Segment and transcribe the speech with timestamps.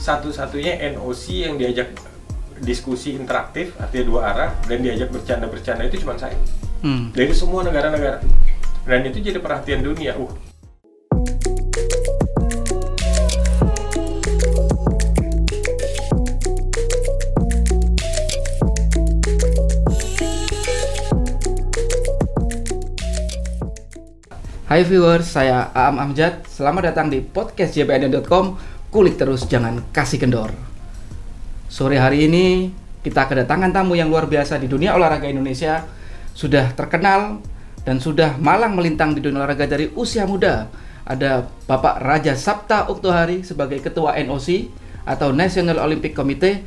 [0.00, 1.92] satu-satunya NOC yang diajak
[2.64, 6.36] diskusi interaktif artinya dua arah dan diajak bercanda-bercanda itu cuma saya
[6.80, 7.12] Hmm.
[7.12, 8.24] dari semua negara-negara
[8.88, 10.32] dan itu jadi perhatian dunia uh
[24.70, 26.46] Hai viewers, saya Aam Amjad.
[26.46, 28.69] Selamat datang di podcast jbn.com.
[28.90, 30.50] Kulik terus, jangan kasih kendor.
[31.70, 32.74] Sore hari ini
[33.06, 35.86] kita kedatangan tamu yang luar biasa di dunia olahraga Indonesia.
[36.34, 37.38] Sudah terkenal
[37.86, 40.66] dan sudah malang melintang di dunia olahraga dari usia muda.
[41.06, 44.66] Ada Bapak Raja Sabta Uktohari sebagai Ketua NOC
[45.06, 46.66] atau National Olympic Committee.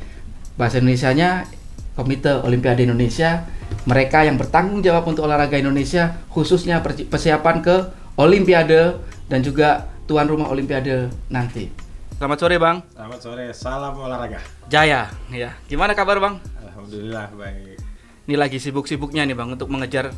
[0.56, 1.44] Bahasa Indonesianya
[1.92, 3.44] Komite Olimpiade Indonesia.
[3.84, 7.76] Mereka yang bertanggung jawab untuk olahraga Indonesia, khususnya persi- persiapan ke
[8.16, 8.96] Olimpiade
[9.28, 11.83] dan juga tuan rumah Olimpiade nanti.
[12.14, 12.76] Selamat sore, Bang.
[12.94, 15.50] selamat sore salam olahraga Jaya, ya.
[15.66, 16.38] Gimana kabar, Bang?
[16.62, 17.76] alhamdulillah baik
[18.24, 20.14] Ini lagi sibuk-sibuknya nih, Bang, untuk mengejar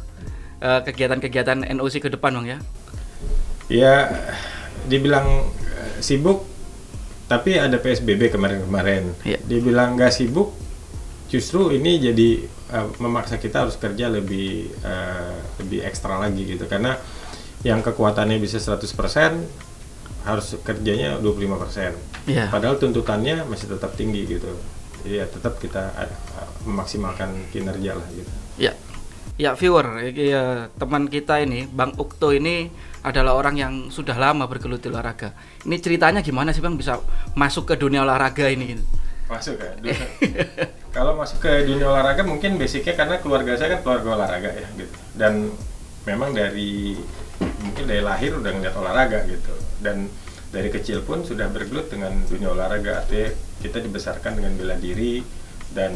[0.58, 2.58] eh, kegiatan-kegiatan NOC ke depan, Bang ya.
[3.67, 3.94] ya
[4.86, 6.47] dibilang eh, sibuk
[7.27, 9.42] tapi ada PSBB kemarin-kemarin Iya.
[9.42, 10.55] dibilang nggak sibuk
[11.27, 16.94] justru ini jadi eh, memaksa kita harus kerja lebih eh, lebih ekstra lagi gitu karena
[17.67, 18.86] yang kekuatannya bisa 100%
[20.27, 21.94] harus kerjanya 25%
[22.27, 22.50] Iya.
[22.50, 24.50] padahal tuntutannya masih tetap tinggi gitu
[25.06, 26.10] jadi ya tetap kita eh,
[26.66, 28.72] memaksimalkan kinerja lah gitu Ya,
[29.36, 32.72] ya viewer, ya, teman kita ini, Bang Ukto ini
[33.05, 35.36] adalah orang yang sudah lama bergelut di olahraga.
[35.68, 36.96] Ini ceritanya gimana sih Bang bisa
[37.36, 38.64] masuk ke dunia olahraga ini?
[38.72, 38.84] Gitu?
[39.27, 39.74] masuk ya
[40.94, 44.94] kalau masuk ke dunia olahraga mungkin basicnya karena keluarga saya kan keluarga olahraga ya gitu
[45.18, 45.50] dan
[46.06, 46.94] memang dari
[47.58, 50.08] mungkin dari lahir udah ngeliat olahraga gitu dan
[50.48, 55.20] dari kecil pun sudah bergelut dengan dunia olahraga artinya kita dibesarkan dengan bela diri
[55.68, 55.92] dan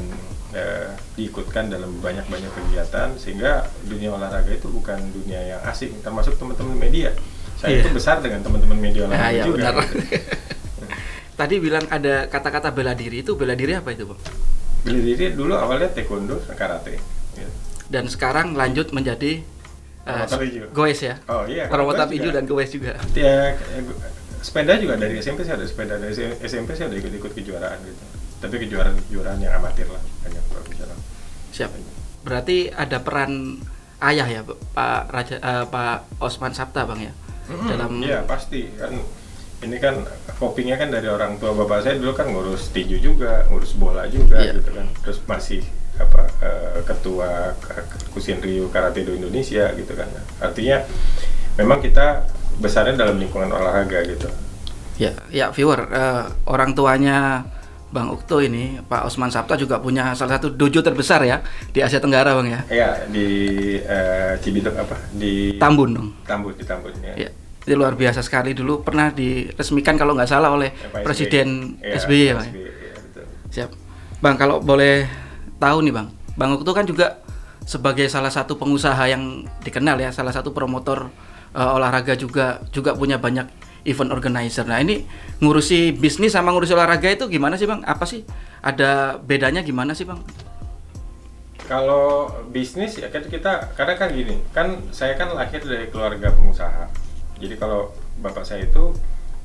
[0.50, 6.76] eh, diikutkan dalam banyak-banyak kegiatan sehingga dunia olahraga itu bukan dunia yang asing termasuk teman-teman
[6.76, 7.14] media
[7.56, 7.80] saya Iya.
[7.82, 9.86] itu besar dengan teman-teman media olahraga Ah, ya, juga benar.
[11.38, 14.20] Tadi bilang ada kata-kata bela diri itu bela diri apa itu Bang?
[14.80, 16.96] bela diri dulu awalnya taekwondo karate
[17.30, 17.50] gitu.
[17.86, 19.40] Dan sekarang lanjut menjadi
[20.40, 20.66] hijau.
[20.72, 21.14] goes ya.
[21.26, 22.96] Oh iya, goes hijau dan goes juga.
[23.12, 23.84] ya eh,
[24.40, 28.02] sepeda juga dari SMP saya ada sepeda dari SMP saya udah ikut-ikut kejuaraan gitu
[28.40, 30.96] tapi kejuaraan kejuaraan yang amatir lah banyak profesional
[31.52, 31.70] Siap.
[32.20, 33.60] Berarti ada peran
[34.00, 37.12] ayah ya Pak Raja eh, Pak Osman Sabta Bang ya.
[37.50, 38.96] Dalam iya pasti kan
[39.60, 40.00] ini kan
[40.40, 44.40] copingnya kan dari orang tua bapak saya dulu kan ngurus tinju juga ngurus bola juga
[44.40, 44.56] Iya.
[44.56, 45.60] gitu kan terus masih
[46.40, 50.08] eh, ketua K- Kusin Ryu Karate Do Indonesia gitu kan
[50.38, 50.82] artinya
[51.54, 52.24] memang kita
[52.56, 54.28] besarnya dalam lingkungan olahraga gitu
[54.96, 57.40] Ya, ya viewer, eh, orang tuanya
[57.88, 61.96] Bang Ukto ini, Pak Osman Sabta juga punya salah satu dojo terbesar ya di Asia
[61.98, 62.60] Tenggara, Bang ya.
[62.68, 63.26] ya di
[63.76, 66.08] eh, Cibitung apa di Tambun dong.
[66.22, 67.16] Tambun di Tambun ya.
[67.16, 71.48] Ya, itu luar biasa sekali dulu pernah diresmikan kalau nggak salah oleh Ya, Pak Presiden
[71.80, 72.44] Iya, SBY ya, Bang.
[72.44, 72.52] ya?
[72.52, 73.24] SBY, iya, betul.
[73.50, 73.70] Siap.
[74.20, 75.08] Bang, kalau boleh
[75.56, 76.12] tahu nih, Bang.
[76.40, 77.20] Bang Ukto kan juga
[77.68, 81.12] sebagai salah satu pengusaha yang dikenal ya, salah satu promotor
[81.52, 83.44] eh, olahraga juga juga punya banyak
[83.84, 84.64] event organizer.
[84.64, 85.04] Nah, ini
[85.44, 87.84] ngurusi bisnis sama ngurusi olahraga itu gimana sih, Bang?
[87.84, 88.24] Apa sih?
[88.64, 90.24] Ada bedanya gimana sih, Bang?
[91.68, 96.88] Kalau bisnis ya kan kita karena kan gini, kan saya kan lahir dari keluarga pengusaha.
[97.36, 97.92] Jadi kalau
[98.24, 98.96] bapak saya itu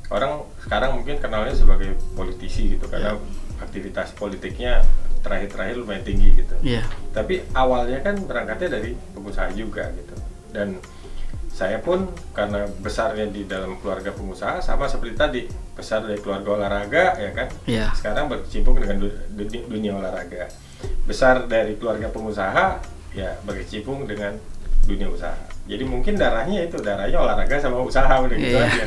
[0.09, 3.19] orang sekarang mungkin kenalnya sebagai politisi gitu karena
[3.61, 4.84] aktivitas politiknya
[5.25, 6.53] terakhir-terakhir lumayan tinggi gitu.
[6.61, 6.85] Iya.
[7.09, 10.13] Tapi awalnya kan berangkatnya dari pengusaha juga gitu.
[10.53, 10.77] Dan
[11.49, 12.05] saya pun
[12.35, 15.41] karena besarnya di dalam keluarga pengusaha sama seperti tadi
[15.73, 17.47] besar dari keluarga olahraga ya kan.
[17.65, 17.89] Iya.
[17.97, 20.45] Sekarang berkecimpung dengan du- du- dunia olahraga.
[21.07, 22.77] Besar dari keluarga pengusaha
[23.15, 24.35] ya berkecimpung dengan
[24.85, 25.33] dunia usaha.
[25.65, 28.67] Jadi mungkin darahnya itu darahnya olahraga sama usaha udah gitu Iya.
[28.69, 28.83] aja.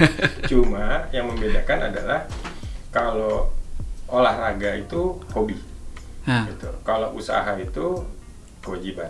[0.46, 2.22] Cuma yang membedakan adalah
[2.94, 3.50] kalau
[4.08, 5.56] olahraga itu hobi
[6.28, 6.68] Nah, gitu.
[6.84, 8.04] Kalau usaha itu
[8.60, 9.08] kewajiban.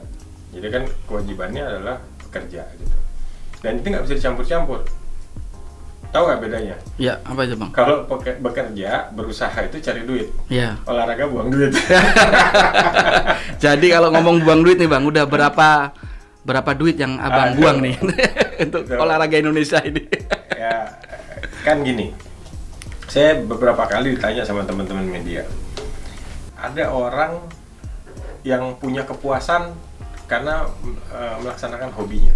[0.55, 2.97] Jadi kan kewajibannya adalah bekerja gitu.
[3.59, 4.87] Dan itu nggak bisa dicampur-campur.
[6.09, 6.76] Tahu nggak bedanya?
[6.97, 7.69] ya apa itu, Bang?
[7.75, 8.09] Kalau
[8.41, 10.31] bekerja, berusaha itu cari duit.
[10.49, 10.79] Ya.
[10.88, 11.75] Olahraga buang duit.
[13.65, 15.93] Jadi kalau ngomong buang duit nih, Bang, udah berapa
[16.49, 17.61] berapa duit yang Abang Aduh.
[17.61, 17.94] buang nih
[18.65, 19.05] untuk Aduh.
[19.05, 20.00] olahraga Indonesia ini?
[20.56, 20.97] ya
[21.67, 22.15] kan gini.
[23.11, 25.44] Saya beberapa kali ditanya sama teman-teman media.
[26.58, 27.38] Ada orang
[28.43, 29.72] yang punya kepuasan
[30.26, 30.66] karena
[31.14, 32.34] eh, melaksanakan hobinya.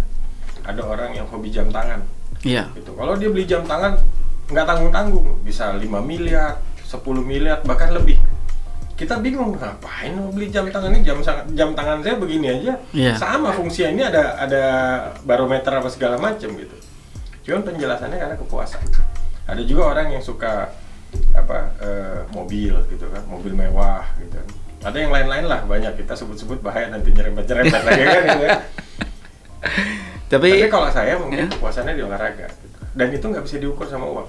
[0.63, 1.99] Ada orang yang hobi jam tangan.
[2.43, 2.67] Iya.
[2.75, 2.91] gitu.
[2.95, 3.95] Kalau dia beli jam tangan
[4.51, 8.19] nggak tanggung tanggung bisa 5 miliar, 10 10 miliar bahkan lebih
[8.93, 11.17] kita bingung ngapain mau beli jam tangan ini jam
[11.57, 13.17] jam tangan saya begini aja Iya.
[13.17, 14.63] sama fungsinya ini ada ada
[15.25, 16.75] barometer apa segala macam gitu
[17.43, 18.85] cuman penjelasannya karena kepuasan
[19.49, 20.69] ada juga orang yang suka
[21.33, 24.37] apa eh, mobil gitu kan mobil mewah gitu
[24.83, 28.57] ada yang lain-lain lah banyak kita sebut-sebut bahaya nanti nyerempet-nyerempet lagi kan gitu ya.
[30.33, 31.47] Tapi, Tapi kalau saya mungkin Ya.
[31.47, 32.77] kepuasannya di olahraga gitu.
[32.97, 34.27] dan itu nggak bisa diukur sama uang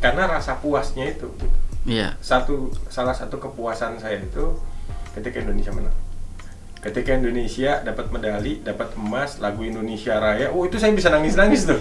[0.00, 1.56] karena rasa puasnya itu gitu.
[1.86, 2.16] iya.
[2.20, 4.58] satu salah satu kepuasan saya itu
[5.16, 5.96] ketika Indonesia menang
[6.80, 11.64] ketika Indonesia dapat medali dapat emas lagu Indonesia Raya oh itu saya bisa nangis nangis
[11.68, 11.80] tuh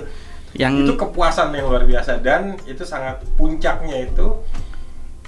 [0.58, 4.42] Yang itu kepuasan yang luar biasa dan itu sangat puncaknya itu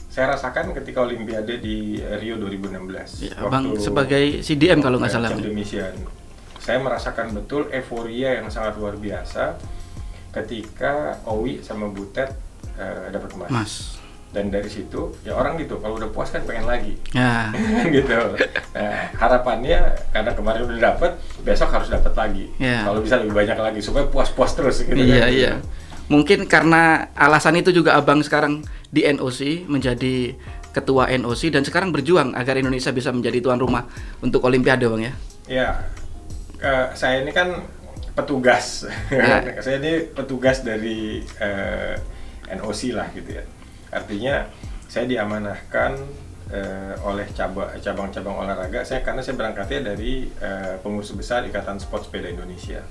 [0.10, 5.30] saya rasakan ketika Olimpiade di Rio 2016 ya, Bang sebagai CDM kalau nggak Eh, salah.
[5.48, 5.94] Mission.
[6.58, 9.56] Saya merasakan betul euforia yang sangat luar biasa
[10.30, 12.34] ketika Owi sama Butet
[12.76, 13.50] eh, dapat emas.
[13.50, 13.74] Mas.
[14.32, 17.52] Dan dari situ ya orang gitu kalau udah puas kan pengen lagi Ya.
[17.96, 18.16] gitu.
[18.72, 22.48] Nah, harapannya karena kemarin udah dapat, besok harus dapat lagi.
[22.56, 22.88] Ya.
[22.88, 25.32] Kalau bisa lebih banyak lagi supaya puas-puas terus gitu Iya, kan.
[25.32, 25.54] iya.
[26.08, 30.36] Mungkin karena alasan itu juga Abang sekarang di NOC menjadi
[30.72, 33.84] ketua NOC dan sekarang berjuang agar Indonesia bisa menjadi tuan rumah
[34.24, 35.14] untuk Olimpiade, Bang ya.
[35.48, 35.68] Ya,
[36.60, 37.64] eh, saya ini kan
[38.16, 38.88] petugas.
[39.12, 39.44] Ya.
[39.64, 41.96] saya ini petugas dari eh,
[42.56, 43.44] NOC lah gitu ya.
[43.92, 44.48] Artinya
[44.88, 45.92] saya diamanahkan
[46.52, 48.84] eh, oleh cabang- cabang-cabang olahraga.
[48.84, 52.84] Saya karena saya berangkatnya dari eh, pengurus besar Ikatan Sport Sepeda Indonesia.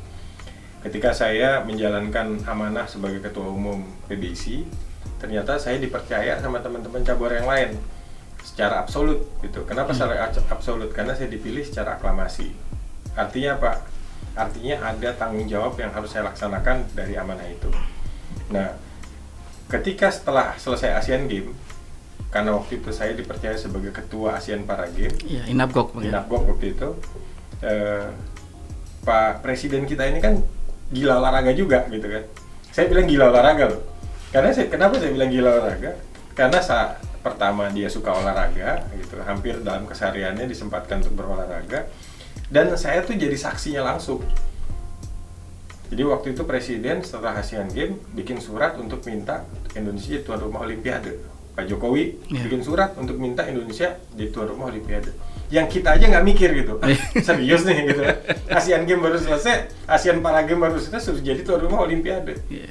[0.81, 4.65] Ketika saya menjalankan amanah sebagai ketua umum PBC,
[5.21, 7.77] ternyata saya dipercaya sama teman-teman cabur yang lain
[8.41, 9.69] secara absolut gitu.
[9.69, 10.89] Kenapa secara ac- absolut?
[10.97, 12.57] Karena saya dipilih secara aklamasi.
[13.13, 13.85] Artinya apa?
[14.33, 17.69] Artinya ada tanggung jawab yang harus saya laksanakan dari amanah itu.
[18.49, 18.73] Nah,
[19.71, 21.55] ketika setelah selesai Asian Games,
[22.31, 26.15] karena waktu itu saya dipercaya sebagai ketua ASEAN Para Games, Iya, Inapgok, ya.
[26.19, 26.89] Nafgok waktu itu
[27.63, 28.07] eh,
[29.03, 30.39] Pak Presiden kita ini kan
[30.91, 32.25] gila olahraga juga gitu kan.
[32.71, 33.83] Saya bilang gila olahraga loh.
[34.31, 35.91] Karena saya kenapa saya bilang gila olahraga?
[36.39, 41.91] Karena saat pertama dia suka olahraga gitu hampir dalam kesehariannya disempatkan untuk berolahraga.
[42.51, 44.23] Dan saya tuh jadi saksinya langsung
[45.91, 49.43] jadi waktu itu presiden setelah Asian Games bikin surat untuk minta
[49.75, 51.19] Indonesia jadi tuan rumah Olimpiade.
[51.51, 52.47] Pak Jokowi Iya.
[52.47, 55.11] bikin surat untuk minta Indonesia jadi tuan rumah Olimpiade.
[55.51, 56.95] Yang kita aja nggak mikir gitu, Ah,
[57.27, 58.07] serius nih gitu.
[58.49, 62.39] Asian Games baru selesai, Asian Para Games baru selesai, suruh jadi tuan rumah Olimpiade.
[62.47, 62.71] Iya.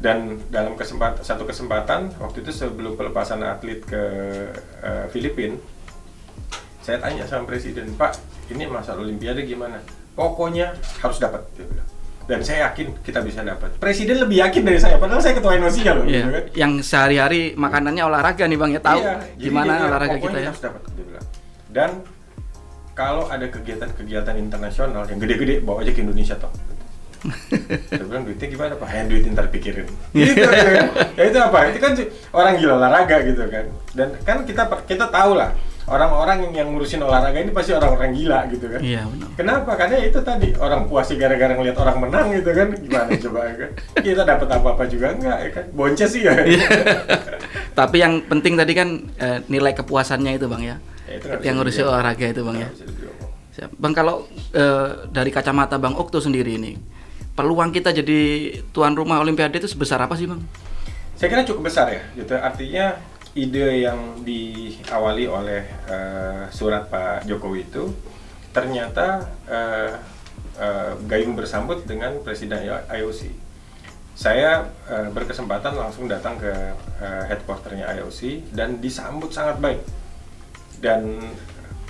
[0.00, 4.02] Dan dalam kesempatan satu kesempatan waktu itu sebelum pelepasan atlet ke
[4.80, 5.60] eh, Filipina,
[6.80, 8.16] saya tanya sama presiden, Pak,
[8.48, 9.76] ini masalah Olimpiade gimana?
[10.16, 10.72] Pokoknya
[11.04, 11.88] harus dapat, dia bilang.
[12.28, 13.80] Dan saya yakin kita bisa dapat.
[13.80, 15.72] Presiden lebih yakin dari saya, padahal saya ketua ya loh.
[15.72, 15.96] Iya.
[16.04, 16.44] gitu kan.
[16.52, 18.80] Yang sehari-hari makanannya olahraga nih, Bang ya.
[18.84, 20.48] Tahu jadi gimana dia olahraga "Pokoknya kita ya.
[20.52, 21.26] harus dapat, dia bilang.
[21.72, 21.90] Dan
[22.92, 26.52] kalau ada kegiatan-kegiatan internasional yang gede-gede, bawa aja ke Indonesia toh.
[27.90, 28.88] Saya bilang duitnya gimana pak?
[28.92, 29.88] Yang duit ntar pikirin.
[30.14, 30.86] Gitu, kan.
[31.16, 31.58] Ya itu apa?
[31.72, 31.92] Itu kan
[32.30, 33.66] orang gila olahraga gitu kan.
[33.96, 35.50] Dan kan kita kita tahu lah
[35.88, 38.80] orang-orang yang, yang ngurusin olahraga ini pasti orang-orang gila gitu kan.
[38.84, 39.28] Iya, benar.
[39.34, 39.70] Kenapa?
[39.74, 42.68] Karena ya itu tadi orang puasnya gara-gara ngeliat orang menang gitu kan.
[42.76, 43.70] Gimana coba kan?
[44.04, 45.64] Kita dapat apa-apa juga enggak ya kan?
[45.72, 46.32] Bonces sih ya.
[46.44, 46.68] Iya.
[47.78, 50.76] Tapi yang penting tadi kan eh, nilai kepuasannya itu, Bang ya.
[51.08, 51.92] Ya, itu yang ngurusin dibilang.
[51.96, 52.68] olahraga itu, Bang ya.
[53.56, 53.70] Siap.
[53.80, 56.76] Bang kalau eh, dari kacamata Bang Okto sendiri ini,
[57.32, 58.20] peluang kita jadi
[58.76, 60.44] tuan rumah Olimpiade itu sebesar apa sih, Bang?
[61.18, 62.36] Saya kira cukup besar ya, gitu.
[62.38, 62.94] Artinya
[63.36, 67.92] ide yang diawali oleh eh, surat Pak Jokowi itu
[68.52, 69.92] ternyata eh,
[70.56, 73.30] eh, gayung bersambut dengan Presiden IOC.
[74.18, 76.52] Saya eh, berkesempatan langsung datang ke
[77.02, 79.80] eh, headquarternya IOC dan disambut sangat baik.
[80.78, 81.20] Dan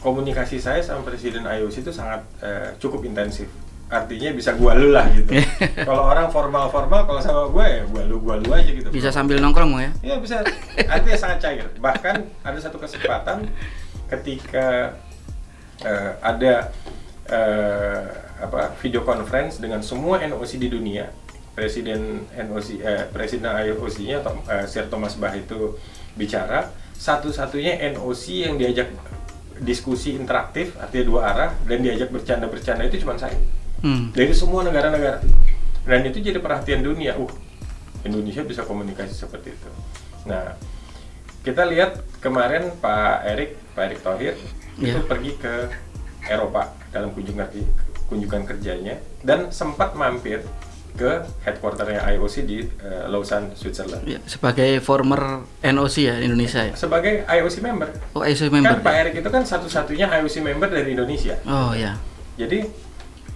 [0.01, 3.49] komunikasi saya sama Presiden IOC itu sangat eh, cukup intensif.
[3.89, 5.33] Artinya bisa gua lu lah gitu.
[5.89, 8.89] kalau orang formal-formal, kalau sama gue ya gua lu gua lu aja gitu.
[8.93, 9.91] Bisa sambil nongkrong, ya?
[10.05, 10.45] Iya bisa.
[10.85, 11.67] Artinya sangat cair.
[11.81, 13.49] Bahkan ada satu kesempatan
[14.13, 14.93] ketika
[15.85, 16.69] eh, ada
[17.33, 18.03] eh,
[18.39, 21.09] apa video conference dengan semua NOC di dunia.
[21.59, 25.75] Presiden NOC eh, Presiden IOC-nya Tom- eh, Sir Thomas Bach itu
[26.15, 28.91] bicara satu-satunya NOC yang diajak
[29.59, 33.35] diskusi interaktif artinya dua arah dan diajak bercanda-bercanda itu cuma saya
[33.79, 34.11] Hmm.
[34.11, 35.23] dari semua negara-negara
[35.87, 37.31] dan itu jadi perhatian dunia uh
[38.03, 39.71] Indonesia bisa komunikasi seperti itu
[40.27, 40.59] nah
[41.47, 44.35] kita lihat kemarin Pak Erik Pak Erik Thohir
[44.79, 45.03] itu Iya.
[45.07, 45.55] pergi ke
[46.27, 47.51] Eropa dalam kunjungan
[48.07, 50.43] kunjungan kerjanya dan sempat mampir
[50.99, 54.03] ke headquarternya IOC di uh, Lausanne, Switzerland.
[54.03, 56.75] Ya, sebagai former NOC ya Indonesia ya.
[56.75, 57.87] Sebagai IOC member.
[58.19, 58.75] Oh, IOC member.
[58.75, 61.39] Kan Pak Erik itu kan satu-satunya IOC member dari Indonesia.
[61.47, 61.95] Oh ya.
[62.35, 62.67] Jadi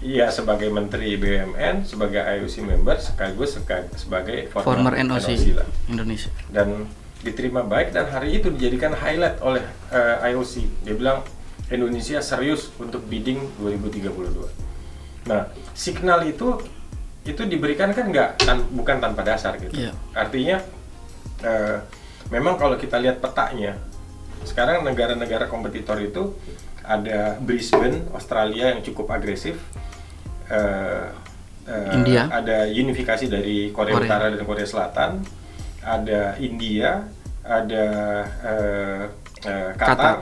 [0.03, 3.55] ya sebagai Menteri BUMN, sebagai IOC member sekaligus
[3.95, 5.69] sebagai former, former NOC, NOC lah.
[5.87, 6.31] Indonesia.
[6.51, 6.91] Dan
[7.23, 9.63] diterima baik dan hari itu dijadikan highlight oleh
[9.95, 10.83] uh, IOC.
[10.83, 11.23] Dia bilang
[11.71, 14.11] Indonesia serius untuk bidding 2032.
[15.31, 16.59] Nah, signal itu
[17.23, 19.71] itu diberikan kan nggak tan bukan tanpa dasar gitu.
[19.71, 19.95] Yeah.
[20.11, 20.59] Artinya
[21.47, 21.79] uh,
[22.35, 23.79] memang kalau kita lihat petanya
[24.43, 26.35] sekarang negara-negara kompetitor itu
[26.83, 29.55] ada Brisbane Australia yang cukup agresif.
[30.53, 31.09] Uh,
[31.67, 32.29] uh, India.
[32.29, 35.11] Ada unifikasi dari Korea, Korea Utara dan Korea Selatan.
[35.83, 37.09] Ada India,
[37.43, 37.87] ada
[38.45, 39.03] uh,
[39.49, 40.17] uh, Qatar, Qatar,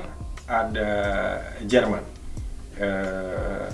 [0.47, 0.91] ada
[1.67, 2.05] Jerman.
[2.81, 3.69] Uh,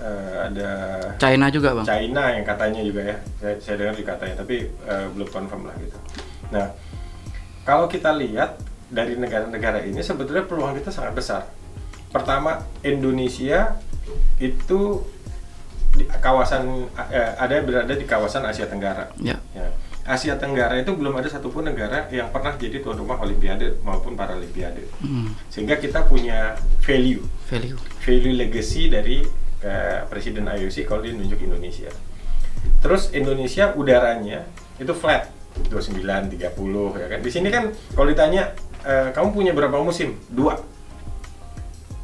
[0.00, 0.70] uh, ada
[1.16, 5.28] China juga bang China yang katanya juga ya saya, saya dengar dikatanya tapi uh, belum
[5.32, 5.98] confirm lah gitu
[6.52, 6.66] nah
[7.66, 11.42] kalau kita lihat dari negara-negara ini sebetulnya peluang kita sangat besar
[12.12, 13.76] pertama Indonesia
[14.38, 15.02] itu
[15.96, 19.40] di kawasan uh, ada berada di kawasan Asia Tenggara ya.
[19.56, 19.72] ya.
[20.06, 24.86] Asia Tenggara itu belum ada satupun negara yang pernah jadi tuan rumah Olimpiade maupun Paralimpiade.
[25.02, 25.34] Hmm.
[25.50, 26.54] Sehingga kita punya
[26.86, 27.74] value, value,
[28.06, 29.26] value legacy dari
[29.58, 29.74] ke
[30.06, 31.90] presiden IOC kalau dia nunjuk Indonesia.
[32.78, 34.46] Terus Indonesia udaranya
[34.78, 35.26] itu flat
[35.66, 36.06] 29
[36.38, 37.18] 30 ya kan.
[37.18, 38.54] Di sini kan kalau ditanya
[38.86, 40.14] e, kamu punya berapa musim?
[40.30, 40.54] Dua.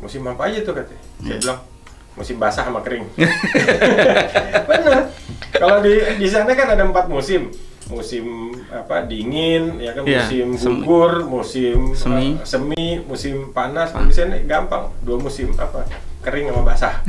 [0.02, 1.04] Musim apa aja tuh katanya?
[1.22, 1.38] Saya iya.
[1.38, 1.60] bilang
[2.18, 3.08] musim basah sama kering.
[4.68, 5.12] Benar.
[5.52, 7.52] Kalau di di sana kan ada empat musim
[7.90, 14.24] musim apa dingin ya kan yeah, musim gugur musim semi uh, semi musim panas Bisa
[14.48, 15.84] gampang dua musim apa
[16.22, 17.02] kering sama basah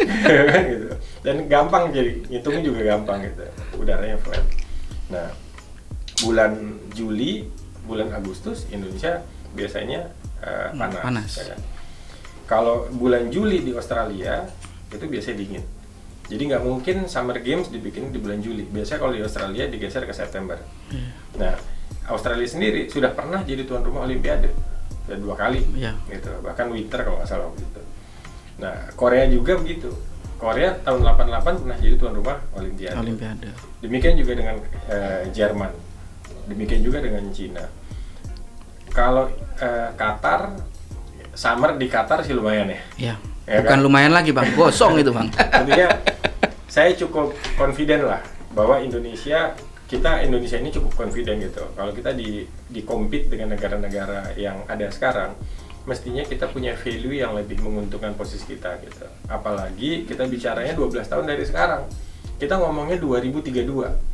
[0.70, 0.92] gitu
[1.24, 3.44] dan gampang jadi ngitungnya juga gampang gitu
[3.80, 4.44] udaranya flat
[5.08, 5.26] nah
[6.20, 7.48] bulan Juli
[7.88, 9.24] bulan Agustus Indonesia
[9.56, 10.12] biasanya
[10.44, 11.30] uh, panas, panas.
[11.40, 11.60] Ya kan?
[12.50, 14.50] Kalau bulan Juli di Australia
[14.90, 15.62] itu biasanya dingin
[16.26, 20.10] jadi nggak mungkin Summer Games dibikin di bulan Juli biasanya kalau di Australia digeser ke
[20.10, 20.58] September
[20.90, 21.14] yeah.
[21.38, 21.54] nah
[22.10, 24.50] Australia sendiri sudah pernah jadi tuan rumah Olimpiade
[25.06, 25.94] dan dua kali yeah.
[26.10, 27.82] gitu bahkan winter kalau nggak salah waktu itu
[28.60, 29.88] Nah, Korea juga begitu.
[30.36, 32.96] Korea tahun 88 pernah jadi tuan rumah Olimpiade.
[32.96, 33.48] Olimpiade.
[33.80, 34.56] Demikian juga dengan
[34.88, 35.72] uh, Jerman.
[36.48, 37.64] Demikian juga dengan Cina.
[38.92, 39.28] Kalau
[39.60, 40.56] uh, Qatar,
[41.40, 42.80] summer di Qatar sih lumayan ya.
[43.00, 43.14] Iya.
[43.48, 43.80] Ya Bukan kan?
[43.80, 45.32] lumayan lagi bang, gosong itu bang.
[45.56, 45.88] Artinya
[46.68, 48.20] saya cukup confident lah
[48.52, 49.56] bahwa Indonesia
[49.88, 51.64] kita Indonesia ini cukup confident gitu.
[51.72, 55.34] Kalau kita di di compete dengan negara-negara yang ada sekarang,
[55.88, 59.08] mestinya kita punya value yang lebih menguntungkan posisi kita gitu.
[59.26, 61.88] Apalagi kita bicaranya 12 tahun dari sekarang.
[62.38, 64.09] Kita ngomongnya 2032.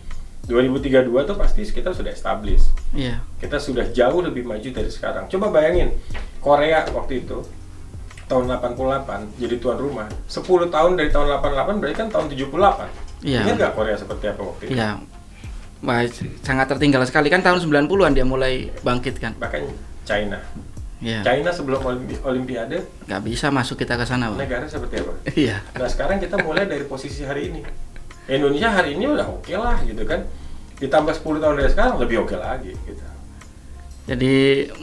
[0.47, 2.71] 2032 tuh pasti kita sudah establish.
[2.95, 3.19] Iya.
[3.43, 5.26] Kita sudah jauh lebih maju dari sekarang.
[5.26, 5.91] Coba bayangin
[6.38, 7.43] Korea waktu itu
[8.31, 10.07] tahun 88 jadi tuan rumah.
[10.31, 13.26] 10 tahun dari tahun 88 berarti kan tahun 78.
[13.26, 13.41] Iya.
[13.43, 14.79] Ingat nggak Korea seperti apa waktu itu?
[14.79, 14.91] Iya.
[15.85, 16.03] Wah,
[16.41, 19.35] sangat tertinggal sekali kan tahun 90-an dia mulai bangkit kan.
[19.37, 19.62] Bahkan
[20.07, 20.38] China
[20.97, 21.21] Yeah.
[21.21, 21.76] China sebelum
[22.25, 25.12] Olimpiade nggak bisa masuk kita ke sana, Negara seperti apa?
[25.37, 25.61] Iya.
[25.76, 27.61] nah sekarang kita mulai dari posisi hari ini.
[28.26, 30.26] Indonesia hari ini udah oke okay lah gitu kan.
[30.76, 33.02] Ditambah 10 tahun dari sekarang lebih oke okay lagi gitu.
[34.06, 34.35] Jadi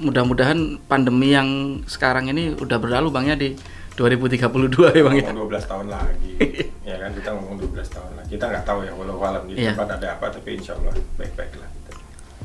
[0.04, 3.56] mudah-mudahan pandemi yang sekarang ini udah berlalu bang ya di
[3.96, 5.32] 2032 ya bang ya.
[5.32, 6.32] 12 tahun lagi.
[6.90, 8.30] ya kan kita ngomong 12 tahun lagi.
[8.36, 9.76] Kita nggak tahu ya walau alam di yeah.
[9.76, 11.70] tempat ada apa tapi insya Allah baik-baik lah.
[11.72, 11.92] Gitu.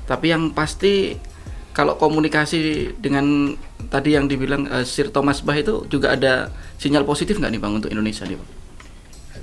[0.07, 1.19] Tapi yang pasti
[1.75, 3.55] kalau komunikasi dengan
[3.87, 7.73] tadi yang dibilang uh, Sir Thomas Bach itu juga ada sinyal positif nggak nih bang
[7.79, 8.58] untuk Indonesia nih bang?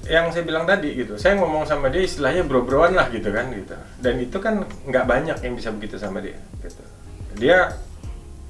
[0.06, 3.74] Yang saya bilang tadi gitu, saya ngomong sama dia istilahnya bro-broan lah gitu kan gitu.
[3.98, 6.84] Dan itu kan nggak banyak yang bisa begitu sama dia gitu.
[7.42, 7.74] Dia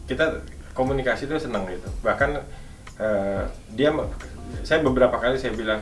[0.06, 0.44] kita
[0.76, 1.88] komunikasi itu senang gitu.
[2.04, 2.30] Bahkan
[3.00, 3.90] uh, dia
[4.68, 5.82] saya beberapa kali saya bilang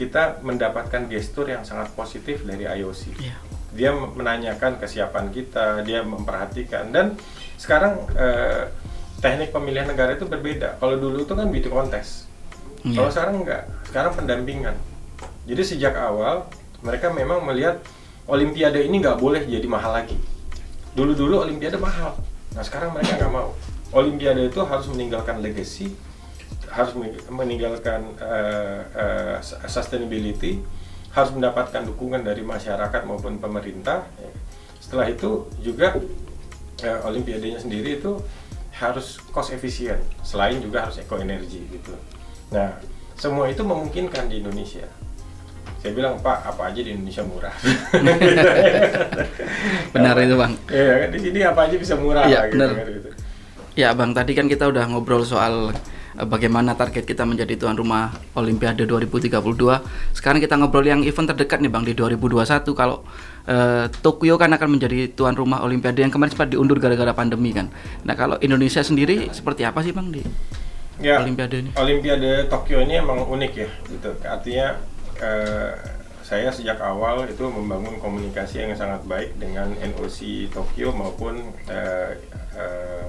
[0.00, 3.20] kita mendapatkan gestur yang sangat positif dari IOC.
[3.20, 3.36] Yeah.
[3.76, 7.20] Dia menanyakan kesiapan kita, dia memperhatikan dan
[7.60, 8.72] sekarang eh,
[9.20, 10.80] teknik pemilihan negara itu berbeda.
[10.80, 12.26] Kalau dulu itu kan beauty contest.
[12.82, 12.96] Yeah.
[12.96, 14.74] Kalau sekarang enggak, sekarang pendampingan.
[15.50, 16.46] Jadi sejak awal
[16.86, 17.82] mereka memang melihat
[18.30, 20.14] Olimpiade ini nggak boleh jadi mahal lagi.
[20.94, 22.14] Dulu-dulu Olimpiade mahal.
[22.54, 23.50] Nah sekarang mereka nggak mau.
[23.90, 25.98] Olimpiade itu harus meninggalkan legacy,
[26.70, 26.94] harus
[27.26, 30.62] meninggalkan uh, uh, sustainability,
[31.10, 34.06] harus mendapatkan dukungan dari masyarakat maupun pemerintah.
[34.78, 35.98] Setelah itu juga
[36.86, 38.22] uh, olimpiadenya sendiri itu
[38.80, 41.92] harus cost efisien selain juga harus eco energy gitu
[42.48, 42.80] nah
[43.20, 44.88] semua itu memungkinkan di Indonesia
[45.80, 47.54] Saya bilang Pak apa aja di Indonesia murah.
[49.96, 50.52] Benar itu bang.
[50.68, 52.70] Iya kan di sini apa aja bisa murah Iya, lah, gitu, benar.
[52.76, 53.08] kan, gitu.
[53.78, 55.72] Ya bang, tadi kan kita udah ngobrol soal
[56.20, 59.40] eh, bagaimana target kita menjadi tuan rumah Olimpiade 2032.
[60.12, 63.00] Sekarang kita ngobrol yang event terdekat nih bang di 2021 kalau
[63.48, 67.72] eh, Tokyo kan akan menjadi tuan rumah Olimpiade yang kemarin sempat diundur gara-gara pandemi kan.
[68.04, 70.20] Nah kalau Indonesia sendiri seperti apa sih bang di
[71.00, 71.72] Ya, Olimpiade ini?
[71.80, 74.12] Olimpiade Tokyo ini emang unik ya, gitu.
[74.20, 74.76] Artinya
[75.20, 75.72] eh,
[76.20, 82.14] saya sejak awal itu membangun komunikasi yang sangat baik dengan NOC Tokyo maupun eh,
[82.54, 83.06] eh,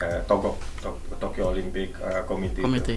[0.00, 2.64] eh, Togo, To- Tokyo Olympic eh, Committee.
[2.64, 2.96] Komite?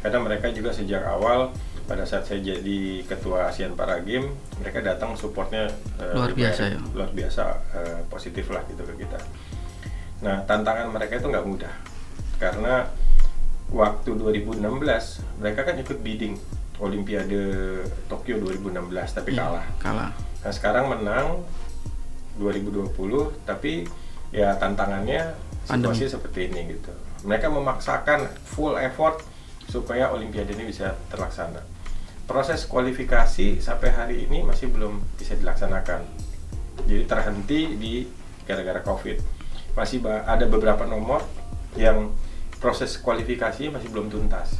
[0.00, 1.52] Karena mereka juga sejak awal
[1.84, 4.30] pada saat saya jadi ketua ASEAN Para Games,
[4.60, 5.68] mereka datang supportnya
[5.98, 6.78] eh, Luar biasa ya.
[6.92, 7.44] luar biasa
[7.74, 9.18] eh, positif lah gitu ke kita.
[10.20, 11.72] Nah tantangan mereka itu nggak mudah
[12.36, 12.88] karena
[13.68, 14.60] waktu 2016
[15.40, 16.36] mereka kan ikut bidding
[16.80, 17.40] Olimpiade
[18.08, 19.66] Tokyo 2016 tapi Iya, kalah.
[19.78, 20.10] Kalah.
[20.16, 21.44] Nah sekarang menang
[22.40, 22.88] 2020
[23.44, 23.84] tapi
[24.32, 25.36] ya tantangannya
[25.68, 25.92] Pandemi.
[25.92, 26.92] situasi seperti ini gitu.
[27.28, 29.20] Mereka memaksakan full effort
[29.68, 31.60] supaya Olimpiade ini bisa terlaksana.
[32.24, 36.00] Proses kualifikasi sampai hari ini masih belum bisa dilaksanakan.
[36.88, 37.94] Jadi terhenti di
[38.48, 39.18] gara-gara COVID.
[39.76, 41.22] Masih ada beberapa nomor
[41.76, 42.10] yang
[42.58, 44.56] proses kualifikasi masih belum tuntas.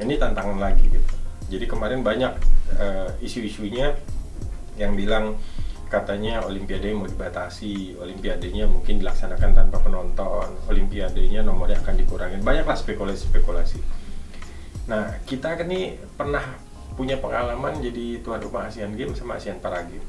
[0.00, 1.14] Ini tantangan lagi gitu.
[1.46, 2.32] Jadi kemarin banyak
[2.78, 3.94] eh, isu-isunya
[4.76, 5.38] yang bilang
[5.86, 12.42] katanya olimpiade mau dibatasi, olimpiadenya mungkin dilaksanakan tanpa penonton, olimpiadenya nomornya akan dikurangin.
[12.42, 13.78] Banyaklah spekulasi-spekulasi.
[14.90, 16.42] Nah, kita kan nih pernah
[16.98, 20.06] punya pengalaman jadi tuan rumah Asian Games sama Asian Para Games.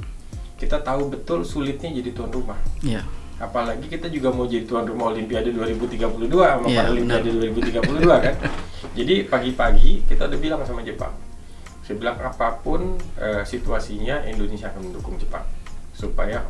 [0.58, 2.58] Kita tahu betul sulitnya jadi tuan rumah.
[2.82, 3.06] Iya.
[3.38, 8.36] Apalagi kita juga mau jadi tuan rumah Olimpiade 2032 sama Iya, Paralimpiade 2032 kan.
[8.98, 11.14] Jadi pagi-pagi kita udah bilang sama Jepang.
[11.88, 12.82] Saya bilang apa pun
[13.16, 15.48] eh, situasinya Indonesia akan mendukung Jepang
[15.96, 16.44] supaya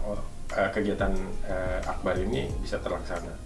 [0.49, 1.13] eh, kegiatan
[1.45, 3.37] eh, Akbar ini bisa terlaksana.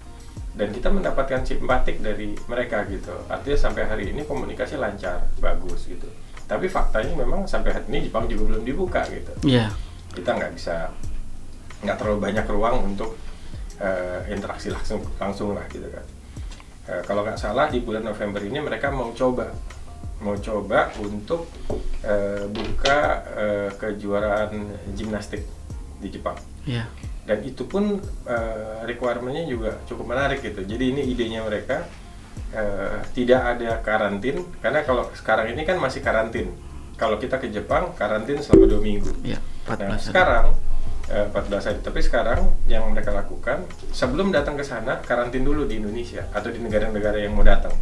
[0.52, 3.12] Dan kita mendapatkan simpatik dari mereka gitu.
[3.28, 6.08] Artinya sampai hari ini komunikasi lancar, bagus gitu.
[6.44, 9.72] Tapi faktanya memang sampai hari ini Jepang juga belum dibuka gitu Iya.
[10.12, 10.92] kita nggak bisa
[11.80, 13.16] nggak terlalu banyak ruang untuk
[13.80, 16.04] eh, interaksi langsung langsung lah gitu kan
[16.92, 19.48] Eh, kalau nggak salah di bulan November ini mereka mau coba
[20.22, 21.50] mau coba untuk
[22.02, 23.00] eh, buka
[23.34, 24.54] eh, kejuaraan
[24.92, 25.42] gimnastik
[25.98, 26.86] di Jepang Iya.
[27.24, 31.86] dan itu pun eh, requirementnya juga cukup menarik gitu jadi ini idenya mereka
[32.52, 36.54] eh, tidak ada karantin karena kalau sekarang ini kan masih karantin
[36.94, 39.42] kalau kita ke Jepang karantin selama dua minggu Iya.
[39.64, 40.02] 14 Nah, hari.
[40.04, 40.46] sekarang
[41.08, 41.80] eh, 14 hari.
[41.82, 46.58] Tapi sekarang yang mereka lakukan sebelum datang ke sana karantin dulu di Indonesia atau di
[46.58, 47.74] negara-negara yang mau datang.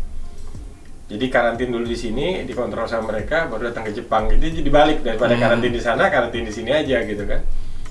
[1.10, 4.30] Jadi karantin dulu di sini, dikontrol sama mereka, baru datang ke Jepang.
[4.30, 5.42] Jadi jadi balik daripada Hmm.
[5.42, 7.42] karantin di sana, karantin di sini aja gitu kan.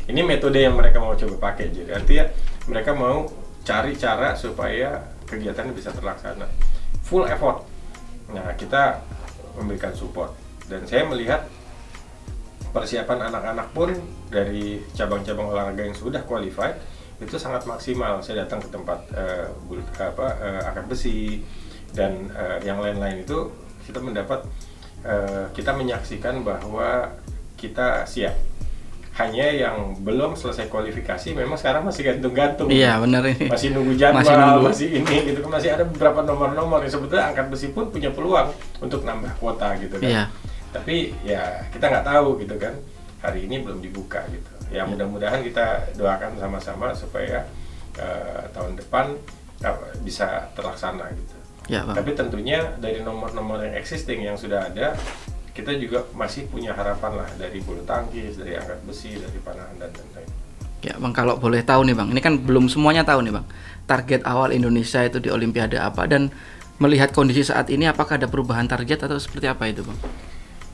[0.06, 1.74] Ini metode yang mereka mau coba pakai.
[1.74, 2.24] Jadi artinya
[2.70, 3.26] mereka mau
[3.66, 6.46] cari cara supaya kegiatan bisa terlaksana.
[7.04, 7.66] Full effort.
[8.30, 9.02] Nah, kita
[9.58, 10.32] memberikan support.
[10.70, 11.42] Dan saya melihat
[12.70, 13.90] persiapan anak-anak pun
[14.28, 16.76] dari cabang-cabang olahraga yang sudah qualified
[17.18, 18.22] itu sangat maksimal.
[18.22, 20.26] Saya datang ke tempat eh, bul- apa
[20.70, 21.42] angkat besi
[21.92, 23.48] dan eh, yang lain-lain itu
[23.84, 24.44] kita mendapat
[25.02, 27.12] eh, kita menyaksikan bahwa
[27.54, 28.36] kita siap.
[29.18, 32.70] Hanya yang belum selesai kualifikasi memang sekarang masih gantung-gantung.
[32.70, 33.50] Iya, benar ini.
[33.50, 34.30] Masih nunggu jadwal, Masih
[34.62, 35.10] masih, nunggu.
[35.10, 39.02] ini gitu kan masih ada beberapa nomor-nomor yang sebetulnya angkat besi pun punya peluang untuk
[39.02, 40.24] nambah kuota gitu kan Iya.
[40.70, 42.78] tapi ya kita nggak tahu gitu kan
[43.18, 47.42] hari ini belum dibuka gitu ya mudah-mudahan kita doakan sama-sama supaya
[47.98, 49.18] eh, tahun depan
[49.64, 49.74] eh,
[50.06, 51.34] bisa terlaksana gitu
[51.68, 51.96] Ya, Bang.
[52.00, 54.96] tapi tentunya dari nomor-nomor yang existing yang sudah ada
[55.52, 59.92] kita juga masih punya harapan lah dari bulu tangkis dari angkat besi dari panahan dan
[59.92, 60.30] lain-lain
[60.78, 63.42] Ya bang, kalau boleh tahu nih bang, ini kan belum semuanya tahu nih bang.
[63.90, 66.30] Target awal Indonesia itu di Olimpiade apa dan
[66.78, 69.98] melihat kondisi saat ini apakah ada perubahan target atau seperti apa itu bang?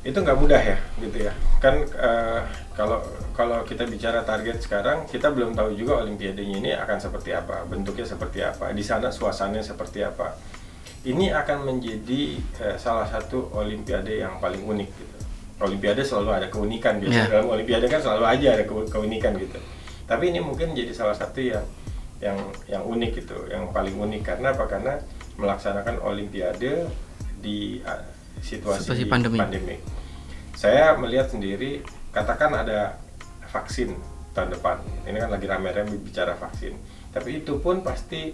[0.04, 1.33] itu nggak mudah ya gitu ya
[1.64, 2.40] kan eh,
[2.76, 3.00] kalau
[3.33, 8.04] kalau kita bicara target sekarang kita belum tahu juga olimpiadenya ini akan seperti apa bentuknya
[8.04, 10.37] seperti apa di sana suasananya seperti apa
[11.04, 12.22] ini akan menjadi
[12.58, 15.16] eh, salah satu olimpiade yang paling unik gitu
[15.56, 17.32] olimpiade selalu ada keunikan biasanya Ya.
[17.32, 19.58] dalam olimpiade kan selalu aja ada ke- keunikan gitu
[20.04, 21.64] tapi ini mungkin jadi salah satu yang
[22.18, 22.36] yang
[22.66, 24.92] yang unik gitu yang paling unik karena apa karena
[25.34, 26.88] melaksanakan olimpiade
[27.38, 28.00] di ah,
[28.40, 29.36] situasi Situasi pandemi.
[29.36, 29.80] pandemik.
[30.54, 32.96] Saya melihat sendiri, katakan ada
[33.44, 33.92] vaksin
[34.30, 34.78] tahun depan.
[35.04, 36.72] Ini kan lagi rame-rame bicara vaksin.
[37.10, 38.32] Tapi itu pun pasti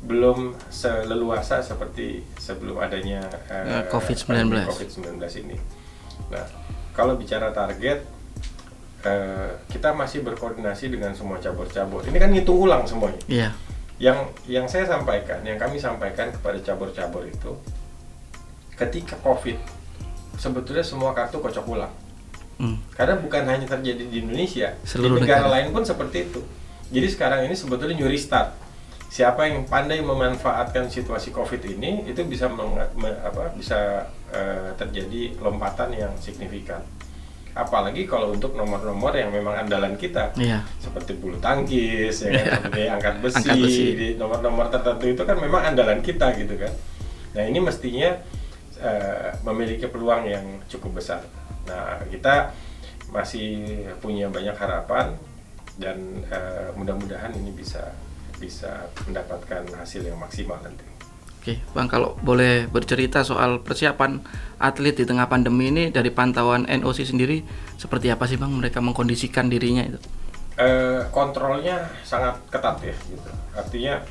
[0.00, 3.20] belum seleluasa seperti sebelum adanya
[3.52, 4.24] Eh, eh, COVID-19.
[4.26, 5.56] pandemi COVID-19 ini.
[6.32, 6.46] Nah,
[6.92, 8.00] kalau bicara target
[9.00, 12.04] eh, kita masih berkoordinasi dengan semua cabur-cabur.
[12.04, 13.20] Ini kan ngitung ulang semuanya.
[13.28, 13.50] Iya.
[14.00, 17.52] Yang yang saya sampaikan, yang kami sampaikan kepada cabur-cabur itu,
[18.76, 19.56] ketika COVID,
[20.36, 21.92] sebetulnya semua kartu kocok ulang.
[22.56, 22.76] Hmm.
[22.92, 25.54] Karena bukan hanya terjadi di Indonesia, Seluruh di negara, negara.
[25.60, 26.40] lain pun seperti itu.
[26.92, 28.52] Jadi sekarang ini sebetulnya new restart.
[29.10, 35.34] Siapa yang pandai memanfaatkan situasi COVID ini, itu bisa meng- me- apa, bisa eh, terjadi
[35.42, 36.78] lompatan yang signifikan.
[37.50, 40.62] Apalagi kalau untuk nomor-nomor yang memang andalan kita, Iya.
[40.78, 43.86] seperti bulu tangkis, ya kan, seperti angkat besi, Angkat besi.
[43.98, 46.70] di nomor-nomor tertentu itu kan memang andalan kita gitu kan.
[47.34, 48.14] Nah ini mestinya
[48.78, 51.26] eh, memiliki peluang yang cukup besar.
[51.66, 52.54] Nah kita
[53.10, 53.66] masih
[53.98, 55.18] punya banyak harapan
[55.74, 55.98] dan
[56.30, 57.82] eh, mudah-mudahan ini bisa
[58.40, 60.88] bisa mendapatkan hasil yang maksimal nanti.
[61.40, 64.20] Oke, Bang kalau boleh bercerita soal persiapan
[64.60, 67.40] atlet di tengah pandemi ini dari pantauan NOC sendiri
[67.80, 69.96] seperti apa sih Bang mereka mengkondisikan dirinya itu?
[70.60, 73.30] Eh, kontrolnya sangat ketat ya gitu.
[73.56, 74.04] Artinya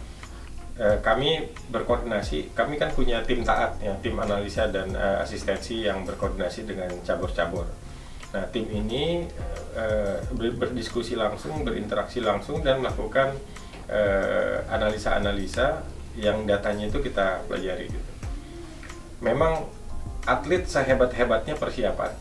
[0.82, 6.10] eh, kami berkoordinasi, kami kan punya tim taat ya, tim analisa dan eh, asistensi yang
[6.10, 7.70] berkoordinasi dengan cabur-cabur.
[8.34, 9.26] Nah, tim ini
[10.38, 13.34] ber- berdiskusi langsung, berinteraksi langsung dan melakukan
[13.90, 15.82] eh, analisa-analisa
[16.16, 18.12] yang datanya itu kita pelajari gitu.
[19.20, 19.66] Memang
[20.24, 22.12] atlet sehebat-hebatnya persiapan.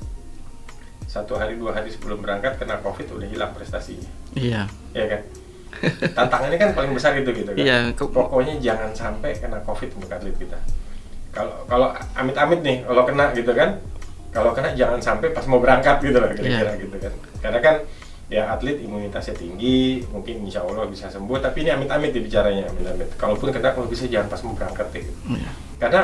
[1.04, 4.68] Satu hari dua hari sebelum berangkat kena covid udah hilang prestasinya Iya.
[4.92, 5.20] ya kan
[6.12, 10.36] tantangannya kan paling besar itu gitu kan Iya, pokoknya jangan sampai kena covid untuk atlet
[10.36, 10.60] kita
[11.32, 13.80] kalau kalau amit-amit nih kalau kena gitu kan
[14.28, 16.82] kalau kena jangan sampai pas mau berangkat gitu lah kira-kira Iya.
[16.84, 17.74] gitu kan karena kan
[18.28, 23.08] ya atlet imunitasnya tinggi mungkin insya Allah bisa sembuh tapi ini amit-amit ya bicaranya amit-amit
[23.16, 25.20] kalaupun kena kalau bisa jangan pas mau berangkat deh gitu.
[25.32, 25.50] Iya.
[25.80, 26.00] karena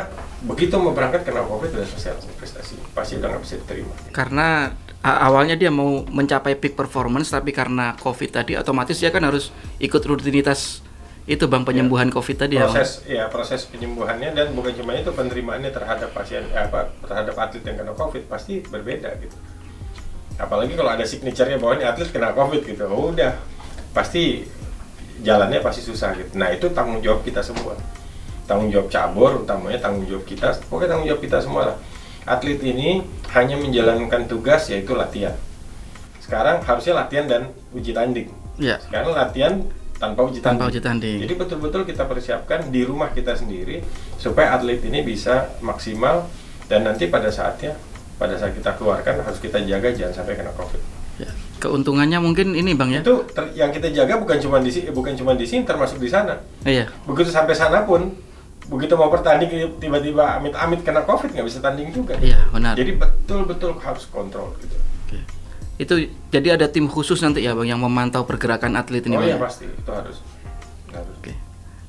[0.48, 4.72] begitu mau berangkat kena covid udah selesai langsung prestasi pasti udah nggak bisa diterima Karena
[5.04, 10.00] awalnya dia mau mencapai peak performance tapi karena Covid tadi otomatis dia kan harus ikut
[10.00, 10.80] rutinitas
[11.28, 12.64] itu Bang penyembuhan Covid tadi ya.
[12.64, 12.72] Bang?
[12.72, 17.64] proses ya proses penyembuhannya dan bukan cuma itu penerimaannya terhadap pasien eh, apa terhadap atlet
[17.68, 19.37] yang kena covid pasti berbeda gitu
[20.38, 22.84] apalagi kalau ada signaturenya bahwa ini atlet kena covid gitu.
[22.90, 23.38] Oh, udah.
[23.94, 24.46] Pasti
[25.22, 26.34] jalannya pasti susah gitu.
[26.34, 27.78] Nah itu tanggung jawab kita semua.
[28.44, 30.52] Tanggung jawab cabur utamanya tanggung jawab kita.
[30.66, 31.76] Pokoknya tanggung jawab kita semua lah.
[32.24, 33.04] Atlet ini
[33.36, 35.36] hanya menjalankan tugas yaitu latihan.
[36.18, 37.42] Sekarang harusnya latihan dan
[37.76, 38.28] uji tanding.
[38.54, 38.78] Iya.
[38.86, 39.52] sekarang latihan
[39.98, 40.62] tanpa uji tanding.
[40.62, 41.18] Tanpa uji tanding.
[41.26, 43.82] jadi betul-betul kita persiapkan di rumah kita sendiri
[44.14, 46.30] supaya atlet ini bisa maksimal
[46.70, 47.74] dan nanti pada saatnya
[48.14, 50.79] pada saat kita keluarkan harus kita jaga jangan sampai kena covid.
[51.16, 51.31] Ya.
[51.59, 53.00] Keuntungannya mungkin ini Bang ya.
[53.00, 56.07] Itu ter- yang kita jaga bukan cuma di sini, bukan cuma di sini termasuk di
[56.07, 56.38] sana.
[56.62, 56.90] Iya.
[57.05, 58.14] Begitu sampai sana pun
[58.64, 62.16] begitu mau bertanding tiba-tiba amit-amit kena covid nggak bisa tanding juga.
[62.16, 62.74] Iya, benar.
[62.74, 64.77] Jadi betul-betul harus kontrol gitu.
[65.05, 65.18] Oke.
[65.77, 65.94] Itu
[66.31, 69.29] jadi ada tim khusus nanti ya Bang yang memantau pergerakan atlet ini Oh Bang.
[69.29, 69.42] iya ya?
[69.42, 70.16] pasti itu harus.
[70.90, 71.14] harus.
[71.18, 71.33] Oke.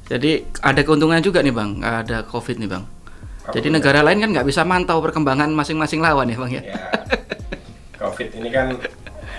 [0.06, 2.86] Jadi ada keuntungannya juga nih Bang, ada Covid nih Bang.
[3.52, 6.62] Jadi negara lain kan nggak bisa mantau perkembangan masing-masing lawan ya Bang ya.
[6.64, 6.78] ya
[7.96, 8.74] covid ini kan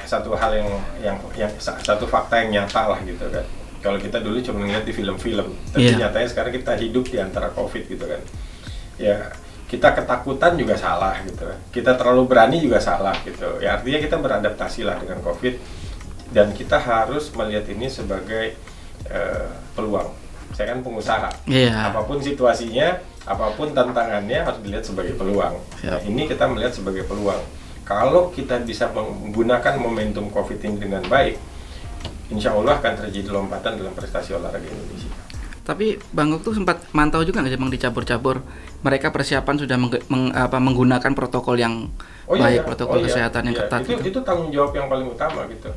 [0.06, 0.68] satu hal yang
[1.02, 3.42] yang yang sa- satu fakta yang nyata lah gitu kan.
[3.78, 6.06] Kalau kita dulu cuma ngeliat di film-film tapi Iya.
[6.06, 8.22] nyatanya sekarang kita hidup di antara covid gitu kan.
[8.96, 9.30] Ya
[9.66, 11.58] kita ketakutan juga salah gitu kan.
[11.70, 13.58] Kita terlalu berani juga salah gitu.
[13.58, 15.58] Ya artinya kita beradaptasi lah dengan covid
[16.30, 18.54] dan kita harus melihat ini sebagai
[19.06, 20.10] eh, peluang.
[20.54, 21.28] Saya kan pengusaha.
[21.46, 21.90] Iya.
[21.90, 25.90] apa pun situasinya apa pun tantangannya harus dilihat sebagai peluang Siap.
[25.92, 27.42] Nah, ini kita melihat sebagai peluang
[27.82, 31.34] kalau kita bisa menggunakan momentum covid ini dengan baik
[32.28, 35.10] insya Allah akan terjadi lompatan dalam prestasi olahraga Indonesia
[35.62, 38.38] Tapi Bang Gok tuh sempat mantau juga nggak sih Bang di cabur-cabur
[38.80, 41.90] mereka persiapan sudah mengge- meng- apa, menggunakan protokol yang
[42.24, 42.62] baik, iya.
[42.62, 43.06] protokol Oh iya.
[43.10, 44.02] kesehatan yang Iya, ketat itu, gitu.
[44.06, 45.70] itu tanggung jawab yang paling utama gitu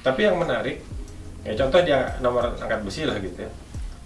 [0.00, 0.84] tapi yang menarik
[1.40, 3.50] ya contoh dia nomor angkat besi lah gitu ya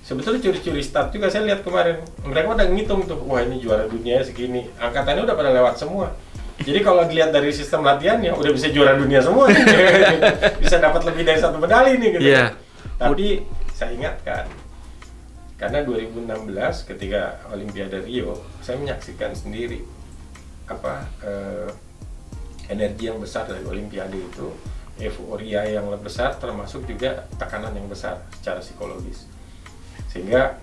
[0.04, 2.04] sebetulnya curi-curi start juga saya lihat kemarin.
[2.22, 4.68] Mereka udah ngitung tuh wah ini juara dunia segini.
[4.76, 6.12] Angkatannya udah pada lewat semua.
[6.62, 9.50] Jadi kalau dilihat dari sistem latihannya udah bisa juara dunia semua
[10.62, 12.24] bisa dapat lebih dari satu medali nih gitu.
[12.30, 12.54] Iya.
[12.94, 13.42] tapi
[13.74, 14.46] saya ingatkan
[15.58, 19.82] karena 2016 ketika Olimpiade Rio saya menyaksikan sendiri
[20.70, 21.68] apa eh,
[22.70, 24.54] energi yang besar dari Olimpiade itu
[25.02, 29.26] euforia yang lebih besar termasuk juga tekanan yang besar secara psikologis
[30.14, 30.62] sehingga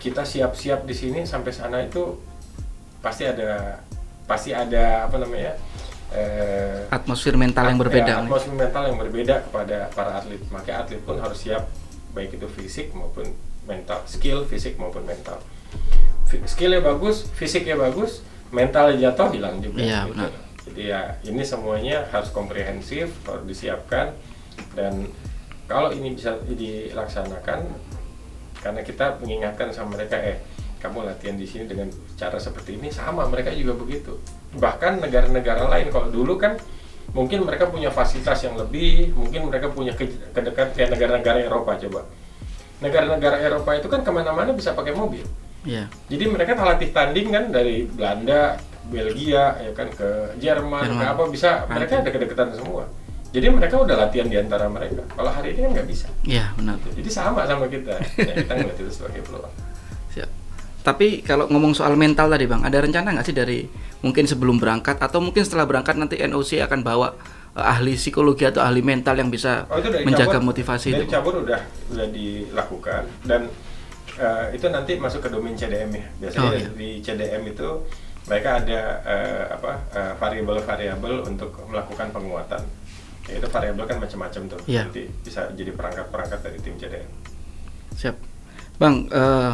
[0.00, 2.16] kita siap-siap di sini sampai sana itu
[2.98, 3.84] pasti ada
[4.24, 5.52] pasti ada apa namanya
[6.10, 8.08] eh, Atmosfer mental yang at- berbeda.
[8.08, 11.68] ya, atmosfer mental yang berbeda kepada para atlet maka atlet pun harus siap
[12.16, 13.28] baik itu fisik maupun
[13.68, 15.36] mental skill fisik maupun mental
[16.48, 20.10] skillnya bagus fisiknya bagus mentalnya jatuh hilang juga Iya, gitu.
[20.16, 20.30] benar.
[20.70, 24.14] Jadi ya ini semuanya harus komprehensif, harus disiapkan
[24.74, 25.06] dan
[25.66, 27.66] kalau ini bisa dilaksanakan
[28.60, 30.38] karena kita mengingatkan sama mereka eh
[30.80, 34.16] kamu latihan di sini dengan cara seperti ini sama mereka juga begitu.
[34.56, 36.56] Bahkan negara-negara lain kalau dulu kan
[37.12, 42.08] mungkin mereka punya fasilitas yang lebih, mungkin mereka punya ke- kedekat kayak negara-negara Eropa coba.
[42.80, 45.24] Negara-negara Eropa itu kan ke mana-mana bisa pakai mobil.
[45.68, 45.92] Iya.
[46.08, 48.56] Jadi mereka latih tanding kan dari Belanda,
[48.88, 51.00] Belgia, ya kan ke Jerman, Jerman.
[51.04, 52.88] ke apa bisa mereka ada kedekatan semua.
[53.30, 55.06] Jadi mereka udah latihan di antara mereka.
[55.08, 56.06] Kalau hari ini kan nggak bisa.
[56.22, 56.76] Iya, benar.
[56.82, 57.94] Jadi sama sama kita.
[58.18, 59.52] Ya, kita ngeliat itu sebagai peluang.
[60.10, 60.30] Siap.
[60.80, 64.98] Tapi kalau ngomong soal mental tadi bang, ada rencana nggak sih dari mungkin sebelum berangkat
[64.98, 67.14] atau mungkin setelah berangkat nanti NOC akan bawa
[67.52, 71.04] eh, ahli psikologi atau ahli mental yang bisa Oh, itu dari menjaga cabur, motivasi dari
[71.04, 71.12] itu?
[71.12, 71.60] cabur udah
[71.92, 73.46] udah dilakukan dan
[74.16, 76.06] eh, itu nanti masuk ke domain CDM ya.
[76.18, 76.68] Biasanya Oh, iya.
[76.74, 77.68] di CDM itu
[78.26, 82.62] mereka ada eh, apa eh, variabel-variabel untuk melakukan penguatan.
[83.28, 84.60] Ya, itu variabel kan macam-macam tuh.
[84.64, 84.88] Iya.
[84.88, 87.08] Nanti bisa jadi perangkat-perangkat dari tim CDM.
[87.94, 88.16] Siap.
[88.80, 89.52] Bang, eh,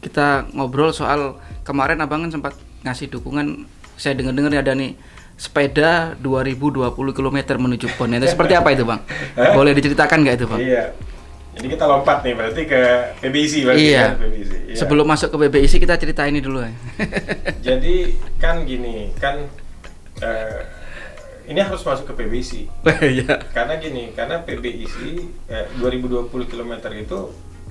[0.00, 3.68] kita ngobrol soal kemarin abang kan sempat ngasih dukungan.
[4.00, 4.96] Saya dengar-dengar ada nih
[5.36, 8.14] sepeda 2020 km menuju PON.
[8.14, 9.00] Itu seperti apa itu bang?
[9.54, 10.60] Boleh diceritakan nggak itu bang?
[10.60, 10.84] Iya.
[11.52, 12.80] Jadi kita lompat nih berarti ke
[13.20, 14.04] PBIC berarti Iya.
[14.08, 14.50] kan PBIC.
[14.72, 14.76] Iya.
[14.80, 16.72] Sebelum masuk ke BBIC kita cerita ini dulu ya.
[17.60, 19.44] Jadi kan gini, kan
[20.24, 20.58] eh,
[21.52, 22.52] ini harus masuk ke PBIC.
[23.12, 23.36] Iya.
[23.52, 24.96] Karena gini, karena PBIC
[25.52, 27.18] eh, 2020 km itu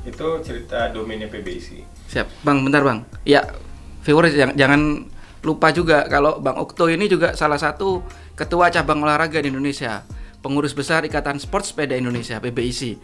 [0.02, 1.86] itu cerita domainnya PBIC.
[2.10, 3.06] Siap, Bang, bentar Bang.
[3.26, 3.46] Ya,
[4.06, 4.82] viewers jangan, jangan
[5.42, 8.06] lupa juga kalau Bang Okto ini juga salah satu
[8.38, 10.06] ketua cabang olahraga di Indonesia,
[10.42, 12.98] pengurus besar Ikatan Sport Sepeda Indonesia (PBIC).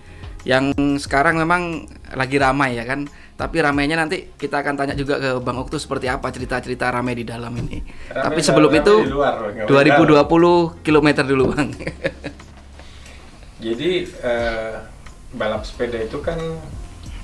[0.45, 3.09] Yang sekarang memang lagi ramai ya kan.
[3.37, 7.21] Tapi ramainya nanti kita akan tanya juga ke Bang Okto seperti apa cerita-cerita ramai di
[7.21, 7.85] dalam ini.
[8.09, 10.25] Ramai Tapi sebelum itu luar, nggak boleh
[10.81, 11.69] 2020 km dulu Bang.
[13.65, 14.73] Jadi eh,
[15.37, 16.41] balap sepeda itu kan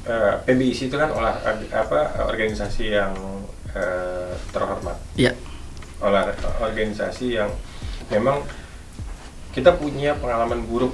[0.06, 1.34] eh, PBIC itu kan olah
[1.74, 3.18] apa organisasi yang
[3.74, 4.98] eh, terhormat.
[5.18, 5.34] Iya.
[6.04, 7.48] olah organisasi yang
[8.12, 8.44] memang
[9.56, 10.94] kita punya pengalaman buruk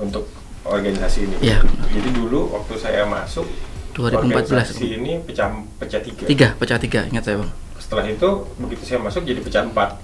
[0.00, 0.32] untuk
[0.64, 1.36] organisasi ini.
[1.44, 1.60] Iya.
[1.92, 3.44] Jadi dulu waktu saya masuk
[3.94, 4.30] 2014.
[4.30, 5.48] organisasi ini pecah
[5.78, 6.24] pecah tiga.
[6.26, 7.52] Tiga, pecah tiga, ingat saya Bang.
[7.80, 8.28] Setelah itu
[8.60, 9.98] begitu saya masuk jadi pecah empat.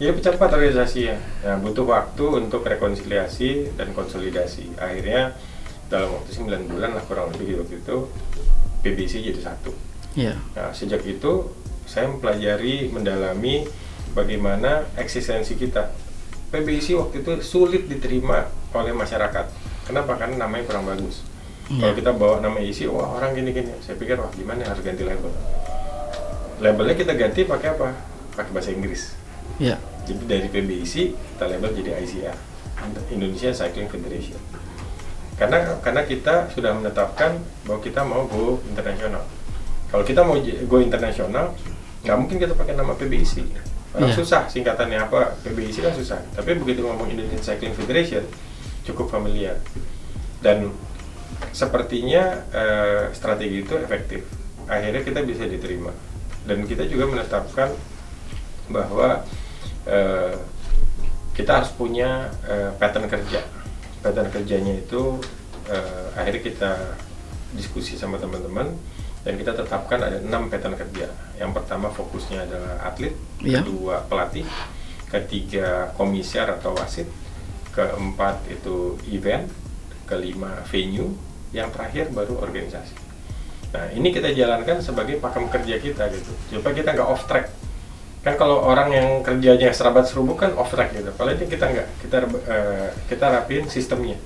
[0.00, 1.16] Jadi pecah empat organisasinya.
[1.44, 4.80] Nah, butuh waktu untuk rekonsiliasi dan konsolidasi.
[4.80, 5.36] Akhirnya
[5.92, 8.08] dalam waktu 9 bulan lah kurang lebih waktu itu
[8.80, 9.76] PBC jadi satu.
[10.16, 10.40] Iya.
[10.56, 11.52] Nah, sejak itu
[11.84, 13.68] saya mempelajari, mendalami
[14.16, 15.92] bagaimana eksistensi kita.
[16.50, 19.46] PBIC waktu itu sulit diterima oleh masyarakat.
[19.86, 20.18] Kenapa?
[20.18, 21.22] Karena namanya kurang bagus.
[21.70, 21.98] Kalau Iya.
[22.02, 23.70] kita bawa nama isi, wah orang gini-gini.
[23.78, 25.30] Saya pikir, wah gimana harus ganti label.
[26.58, 27.94] Labelnya kita ganti pakai apa?
[28.34, 29.14] Pakai bahasa Inggris.
[29.56, 29.78] Iya.
[30.02, 32.38] Jadi dari PBIC kita label jadi ICF,
[33.14, 34.40] Indonesia Cycling Federation.
[35.38, 39.22] Karena karena kita sudah menetapkan bahwa kita mau go internasional.
[39.88, 41.54] Kalau kita mau go internasional,
[42.02, 43.46] nggak mungkin kita pakai nama PBIC.
[43.90, 44.18] Orang Iya.
[44.18, 45.38] susah singkatannya apa?
[45.46, 46.18] PBIC kan susah.
[46.34, 48.26] Tapi begitu ngomong Indonesian Cycling Federation,
[48.82, 49.54] cukup familiar.
[50.40, 50.74] Dan
[51.50, 54.22] sepertinya eh, strategi itu efektif.
[54.70, 55.90] Akhirnya kita bisa diterima.
[56.46, 57.72] Dan kita juga menetapkan
[58.70, 59.24] bahwa
[59.84, 60.34] eh,
[61.34, 63.40] kita harus punya eh, pattern kerja.
[64.00, 65.18] Pattern kerjanya itu
[65.68, 66.72] eh, akhirnya kita
[67.50, 68.70] diskusi sama teman-teman
[69.20, 71.12] dan kita tetapkan ada enam pattern kerja.
[71.36, 73.12] Yang pertama fokusnya adalah atlet,
[73.44, 73.60] Iya.
[73.60, 74.48] kedua pelatih,
[75.12, 77.08] ketiga komisar atau wasit,
[77.74, 79.50] keempat itu event,
[80.08, 81.12] kelima venue,
[81.50, 82.94] yang terakhir baru organisasi.
[83.70, 87.50] Nah ini kita jalankan sebagai pakem kerja kita gitu, supaya kita nggak off track.
[88.20, 91.10] Kan kalau orang yang kerjanya serabat serubuk kan off track gitu.
[91.14, 92.16] Kalau kita nggak, kita
[92.50, 94.18] eh, kita rapiin sistemnya.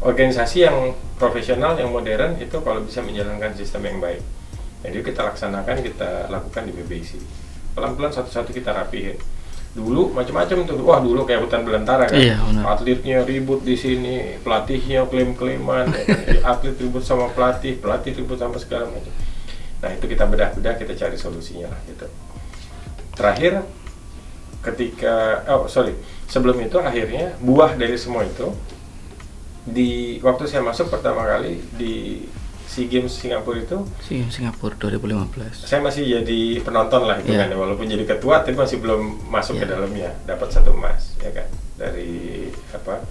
[0.00, 4.24] Organisasi yang profesional, yang modern itu kalau bisa menjalankan sistem yang baik.
[4.80, 7.20] Jadi kita laksanakan, kita lakukan di BBC.
[7.76, 9.20] Pelan-pelan satu-satu kita rapihin.
[9.70, 10.76] Dulu macam-macam tuh.
[10.82, 12.18] Wah, dulu kayak hutan belantara kan.
[12.18, 12.74] Iya, benar.
[12.74, 15.94] Atletnya ribut di sini, pelatihnya klaim-klaiman,
[16.50, 19.14] atlet ribut sama pelatih, pelatih ribut sama segala macam.
[19.80, 22.06] Nah, itu kita bedah-bedah, kita cari solusinya lah gitu.
[23.14, 23.62] Terakhir
[24.60, 25.96] ketika oh sorry,
[26.28, 28.52] sebelum itu akhirnya buah dari semua itu
[29.64, 32.24] di waktu saya masuk pertama kali di
[32.70, 35.66] SEA Games Singapura itu Si Singapura 2015.
[35.66, 37.44] saya masih jadi penonton lah itu Iya.
[37.44, 39.74] kan walaupun jadi ketua tapi masih belum masuk ke Iya.
[39.74, 43.02] dalamnya dapat satu emas ya kan dari apa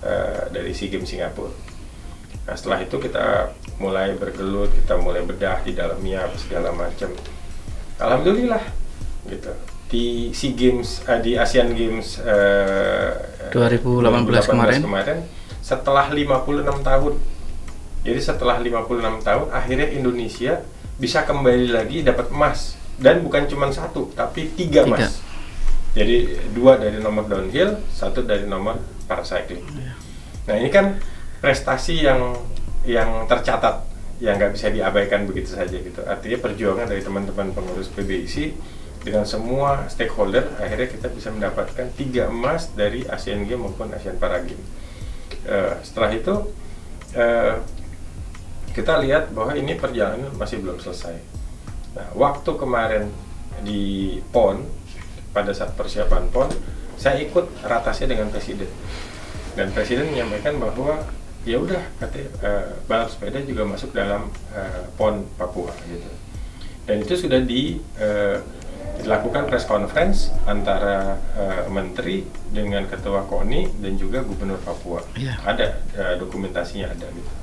[0.00, 1.50] eh, dari SEA Games Singapura
[2.46, 7.10] nah setelah itu kita mulai bergelut kita mulai bedah di dalamnya segala macam
[7.98, 8.62] alhamdulillah
[9.26, 9.50] gitu
[9.88, 13.12] di SEA Games uh, di Asian Games uh,
[13.50, 14.04] 2018
[14.46, 14.80] kemarin.
[14.84, 15.18] kemarin
[15.64, 16.44] setelah 56
[16.84, 17.14] tahun.
[18.08, 20.64] Jadi setelah 56 tahun akhirnya Indonesia
[20.96, 24.96] bisa kembali lagi dapat emas dan bukan cuma satu tapi tiga, Tiga.
[24.96, 25.20] emas.
[25.92, 29.60] Jadi dua dari nomor downhill, satu dari nomor paracycling.
[29.60, 29.92] Iya.
[30.48, 30.96] Nah ini kan
[31.44, 32.32] prestasi yang
[32.88, 33.84] yang tercatat
[34.24, 36.00] yang nggak bisa diabaikan begitu saja gitu.
[36.08, 38.56] Artinya perjuangan dari teman-teman pengurus PBIC
[39.04, 44.40] dengan semua stakeholder akhirnya kita bisa mendapatkan tiga emas dari Asian Games maupun Asian Para
[44.40, 44.64] Games.
[45.44, 46.34] Eh, setelah itu
[47.14, 47.54] eh,
[48.72, 51.16] kita lihat bahwa ini perjalanan masih belum selesai.
[51.96, 53.10] Nah, waktu kemarin
[53.64, 54.62] di PON
[55.34, 56.48] pada saat persiapan PON,
[56.98, 58.70] saya ikut ratasnya dengan presiden.
[59.58, 61.02] Dan presiden menyampaikan bahwa
[61.42, 66.10] ya udah katanya eh, balap sepeda juga masuk dalam eh, PON Papua gitu.
[66.86, 68.38] Dan itu sudah di eh,
[68.98, 75.02] dilakukan press conference antara eh, menteri dengan ketua KONI dan juga gubernur Papua.
[75.14, 75.38] Iya.
[75.42, 77.37] Ada eh, dokumentasinya ada gitu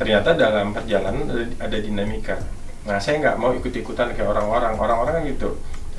[0.00, 2.40] ternyata dalam perjalanan ada, ada dinamika.
[2.88, 4.72] Nah, saya nggak mau ikut-ikutan kayak orang-orang.
[4.80, 5.50] Orang-orang kan gitu.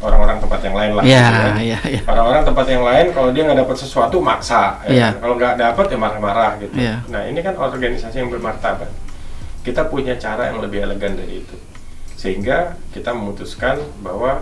[0.02, 1.04] Orang-orang tempat yang lain lah.
[1.06, 1.54] Iya, gitu ya.
[1.62, 2.02] iya, iya.
[2.10, 4.82] Orang-orang tempat yang lain kalau dia nggak dapat sesuatu maksa.
[4.82, 5.08] ya Iya.
[5.14, 5.22] kan?
[5.22, 6.74] Kalau nggak dapat ya marah-marah gitu.
[6.74, 6.96] Iya.
[7.14, 8.90] Nah, ini kan organisasi yang bermartabat.
[9.62, 11.54] Kita punya cara yang lebih elegan dari itu.
[12.18, 14.42] Sehingga kita memutuskan bahwa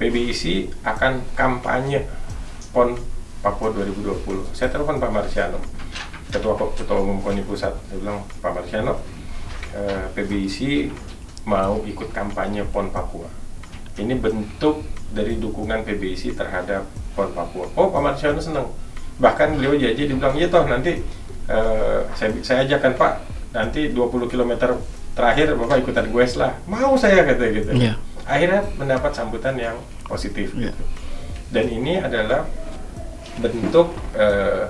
[0.00, 2.08] PBIC akan kampanye
[2.72, 2.96] PON
[3.44, 4.56] Papua 2020.
[4.56, 5.60] Saya telepon Pak Marciano,
[6.30, 7.72] ketua ketua umum KONI pusat.
[7.88, 8.98] Saya bilang Pak Marciano,
[9.74, 10.90] eh, PBIC
[11.46, 13.30] mau ikut kampanye PON Papua.
[13.96, 14.82] Ini bentuk
[15.14, 16.84] dari dukungan PBIC terhadap
[17.14, 17.66] PON Papua.
[17.78, 18.68] Oh Pak Marciano senang.
[19.16, 21.00] Bahkan beliau janji dibilang iya toh nanti
[21.48, 23.12] eh, saya saya ajakkan Pak
[23.54, 24.76] nanti 20 km
[25.16, 26.52] terakhir Bapak ikutan gue lah.
[26.68, 27.70] Mau saya kata gitu.
[27.72, 27.94] Iya.
[28.26, 30.52] Akhirnya mendapat sambutan yang positif.
[30.52, 30.74] Iya.
[30.74, 30.84] gitu.
[31.54, 32.44] Dan ini adalah
[33.38, 34.66] bentuk eh,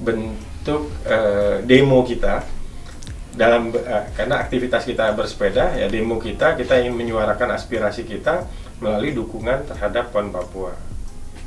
[0.00, 0.43] bentuk
[1.04, 2.44] eh, demo kita
[3.34, 8.46] dalam eh, karena aktivitas kita bersepeda ya demo kita kita ingin menyuarakan aspirasi kita
[8.78, 10.72] melalui dukungan terhadap PON Papua.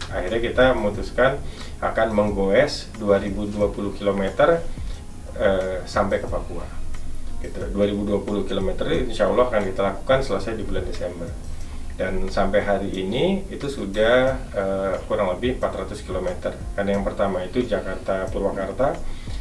[0.08, 1.36] Akhirnya kita memutuskan
[1.84, 4.24] akan menggoes 2020 km
[5.36, 6.64] eh, sampai ke Papua.
[7.38, 7.60] Gitu.
[7.74, 8.70] 2020 km
[9.08, 11.30] insya Allah akan kita lakukan selesai di bulan Desember
[11.98, 17.66] dan sampai hari ini itu sudah eh, kurang lebih 400 km karena yang pertama itu
[17.66, 18.94] Jakarta Purwakarta.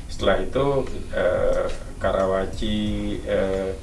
[0.09, 1.69] Setelah itu eh,
[2.01, 2.77] Karawaci
[3.29, 3.77] eh,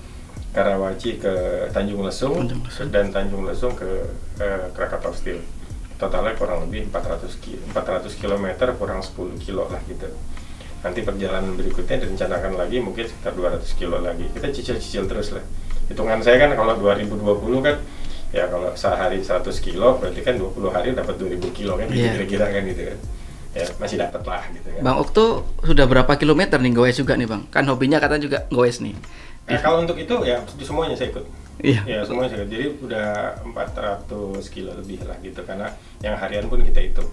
[0.54, 1.34] Karawaci ke
[1.70, 2.90] Tanjung Lesung, Tanjung Lesung.
[2.90, 4.10] dan Tanjung Lesung ke
[4.42, 5.38] eh, Krakatau Steel.
[6.02, 10.10] Totalnya kurang lebih 400 ki 400 km kurang 10 kilo lah gitu.
[10.82, 14.26] Nanti perjalanan berikutnya direncanakan lagi mungkin sekitar 200 kilo lagi.
[14.34, 15.46] Kita cicil-cicil terus lah.
[15.94, 17.22] Hitungan saya kan kalau 2020
[17.62, 17.78] kan
[18.34, 22.12] ya kalau sehari 100 kilo berarti kan 20 hari dapat 2000 kilo kan gitu Iya.
[22.18, 22.98] kira-kira kan gitu kan
[23.54, 25.26] ya masih dapat lah gitu kan Bang Okto
[25.62, 27.46] sudah berapa kilometer nih goes juga nih Bang?
[27.48, 28.98] Kan hobinya katanya juga goes nih.
[29.44, 31.26] Nah, kalau untuk itu ya semuanya saya ikut
[31.62, 31.86] Iya.
[31.86, 33.08] ya semuanya saya ikut jadi udah
[33.46, 34.10] 400
[34.50, 35.70] kilo lebih lah gitu karena
[36.02, 37.06] yang harian pun kita hitung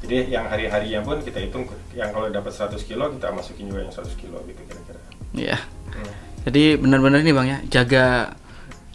[0.00, 3.92] jadi yang hari-harinya pun kita hitung yang kalau dapat 100 kilo kita masukin juga yang
[3.92, 5.58] 100 kilo gitu kira-kira Iya.
[5.90, 6.12] Hmm.
[6.40, 8.34] Jadi benar-benar nih Bang ya, jaga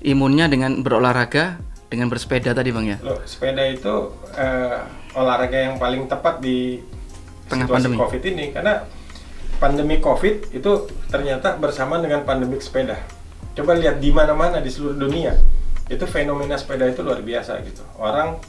[0.02, 2.98] imunnya dengan berolahraga, dengan bersepeda tadi Bang ya.
[3.02, 4.80] Loh, sepeda itu eh,
[5.14, 6.82] olahraga yang paling tepat di
[7.46, 7.98] Tengah situasi pandemi.
[8.02, 8.74] COVID ini karena
[9.62, 10.72] pandemi COVID itu
[11.08, 12.98] ternyata bersama dengan pandemi sepeda.
[13.56, 15.38] Coba lihat di mana-mana di seluruh dunia
[15.86, 17.86] itu fenomena sepeda itu luar biasa gitu.
[17.96, 18.42] Orang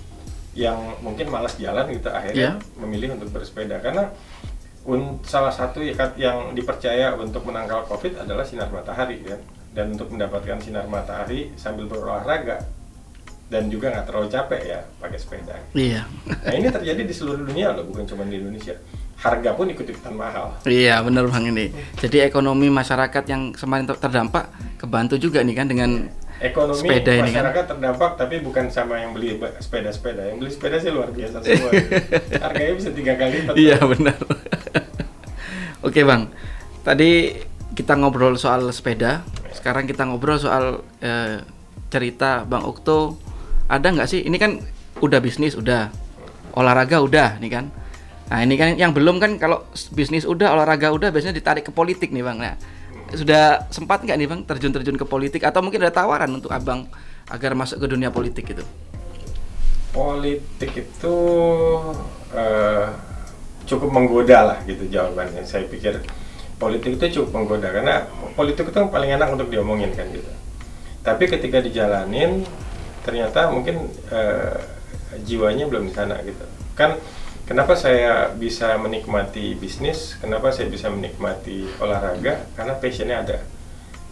[0.56, 2.80] yang mungkin malas jalan gitu akhirnya Iya.
[2.80, 4.08] memilih untuk bersepeda karena
[4.88, 9.36] un- salah satu ikat yang dipercaya untuk menangkal COVID adalah sinar matahari kan
[9.76, 12.64] dan untuk mendapatkan sinar matahari sambil berolahraga
[13.46, 15.54] dan juga nggak terlalu capek ya pakai sepeda.
[15.70, 16.02] Iya.
[16.26, 18.74] Nah ini terjadi di seluruh dunia loh, bukan cuma di Indonesia.
[19.16, 20.52] Harga pun ikut-ikutan mahal.
[20.68, 21.72] Iya, benar Bang ini.
[21.96, 25.90] Jadi ekonomi masyarakat yang semakin ter- terdampak kebantu juga nih kan dengan
[26.36, 27.48] Ekonomi Sepeda ini kan.
[27.48, 30.20] masyarakat terdampak, tapi bukan sama yang beli sepeda-sepeda.
[30.28, 31.72] Yang beli sepeda sih luar biasa semua.
[32.44, 33.54] Harganya bisa tiga kali lipat.
[33.56, 34.16] Iya, benar.
[35.80, 36.28] Oke, Bang.
[36.84, 37.40] Tadi
[37.72, 39.24] kita ngobrol soal sepeda.
[39.56, 41.40] Sekarang kita ngobrol soal eh,
[41.88, 43.16] cerita Bang Okto.
[43.66, 44.22] Ada nggak sih?
[44.22, 44.62] Ini kan
[45.02, 45.90] udah bisnis, udah
[46.54, 47.64] olahraga, udah nih kan.
[48.26, 49.62] Nah ini kan yang belum kan kalau
[49.94, 52.38] bisnis udah olahraga udah biasanya ditarik ke politik nih bang.
[52.42, 52.54] Nah
[53.14, 56.90] sudah sempat nggak nih bang terjun-terjun ke politik atau mungkin ada tawaran untuk abang
[57.30, 58.66] agar masuk ke dunia politik gitu?
[59.94, 61.16] Politik itu
[62.34, 62.86] eh,
[63.66, 65.46] cukup menggoda lah gitu jawabannya.
[65.46, 66.02] Saya pikir
[66.58, 70.30] politik itu cukup menggoda karena politik itu yang paling enak untuk diomongin kan gitu.
[71.06, 72.42] Tapi ketika dijalanin
[73.06, 74.58] ternyata mungkin eh,
[75.22, 76.42] jiwanya belum di sana gitu.
[76.74, 76.98] Kan
[77.46, 80.18] kenapa saya bisa menikmati bisnis?
[80.18, 82.42] Kenapa saya bisa menikmati olahraga?
[82.58, 83.38] Karena passionnya ada.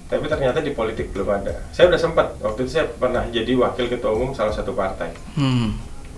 [0.06, 1.66] Tapi ternyata di politik belum ada.
[1.74, 5.10] Saya udah sempat waktu itu saya pernah jadi wakil ketua umum salah satu partai.
[5.34, 5.74] Hmm.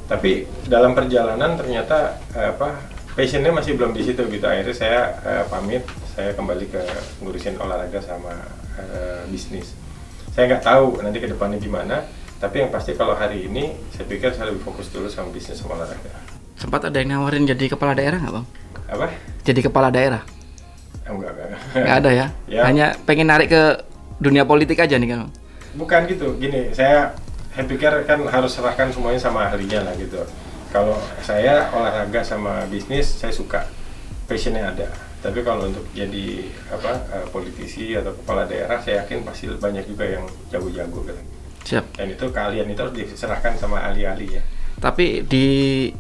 [0.07, 2.79] tapi dalam perjalanan ternyata eh, apa
[3.19, 4.47] passionnya masih belum di situ gitu.
[4.47, 5.83] Akhirnya saya eh, pamit
[6.15, 6.79] saya kembali ke
[7.27, 8.31] ngurusin olahraga sama
[8.79, 9.75] eh, bisnis.
[10.31, 12.07] Saya nggak tahu nanti ke depannya gimana
[12.37, 15.81] tapi yang pasti kalau hari ini saya pikir saya lebih fokus dulu sama bisnis sama
[15.81, 16.13] olahraga
[16.57, 18.47] Sempat ada yang nawarin jadi kepala daerah nggak bang?
[18.89, 19.07] apa
[19.45, 20.23] Jadi kepala daerah?
[21.05, 22.27] Eh, enggak enggak Nggak ada ya?
[22.57, 22.63] Ya.
[22.65, 23.63] Hanya pengen narik ke
[24.17, 25.33] dunia politik aja nih kan bang?
[25.77, 27.13] bukan gitu gini saya
[27.53, 30.25] saya pikir kan harus serahkan semuanya sama ahlinya lah gitu
[30.73, 33.69] kalau saya olahraga sama bisnis saya suka
[34.25, 34.89] passionnya ada
[35.21, 40.05] tapi kalau untuk jadi apa eh, politisi atau kepala daerah saya yakin pasti banyak juga
[40.09, 41.23] yang jago-jago gitu
[41.67, 41.99] Siap.
[41.99, 44.43] dan itu kalian itu harus diserahkan sama ahli-ahli ya
[44.77, 45.47] Tapi di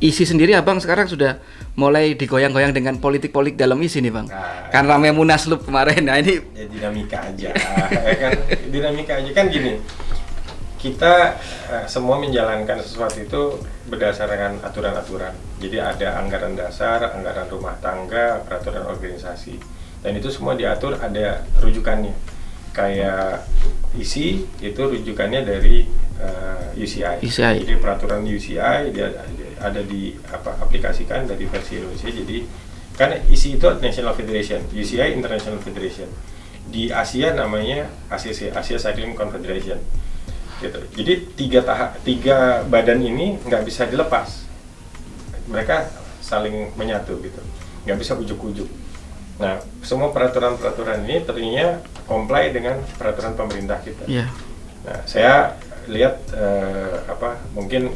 [0.05, 1.41] isi sendiri abang sekarang sudah
[1.81, 4.29] mulai digoyang-goyang dengan politik-politik dalam isi nih bang.
[4.29, 4.69] Nah.
[4.69, 6.05] Kan rame munaslup kemarin.
[6.05, 7.57] Nah ini ya dinamika aja
[8.13, 8.33] ya kan
[8.69, 9.81] dinamika aja kan gini
[10.77, 11.41] kita
[11.73, 13.43] eh, semua menjalankan sesuatu itu
[13.89, 19.57] berdasarkan aturan-aturan jadi ada anggaran dasar anggaran rumah tangga peraturan organisasi
[20.05, 22.36] dan itu semua diatur ada rujukannya
[22.77, 23.49] kayak
[23.97, 25.89] isi itu rujukannya dari
[26.21, 27.25] eh, UCI.
[27.25, 27.65] UCI.
[27.65, 29.09] jadi peraturan UCI dia
[29.57, 32.13] ada di apa aplikasikan dari versi Indonesia.
[32.13, 32.39] Jadi
[33.01, 36.13] kan isi itu National Federation UCI International Federation.
[36.69, 39.81] Di Asia namanya ACC Asia Cycling Confederation.
[40.61, 40.81] Gitu.
[40.93, 44.45] Jadi tiga tahap tiga badan ini nggak bisa dilepas.
[45.49, 45.89] Mereka
[46.21, 47.41] saling menyatu gitu.
[47.89, 48.69] Nggak bisa ujuk-ujuk.
[49.41, 54.27] Nah semua peraturan-peraturan ini ternyata comply dengan peraturan pemerintah kita ya
[54.87, 55.59] Nah, saya
[55.91, 57.91] lihat eh, apa mungkin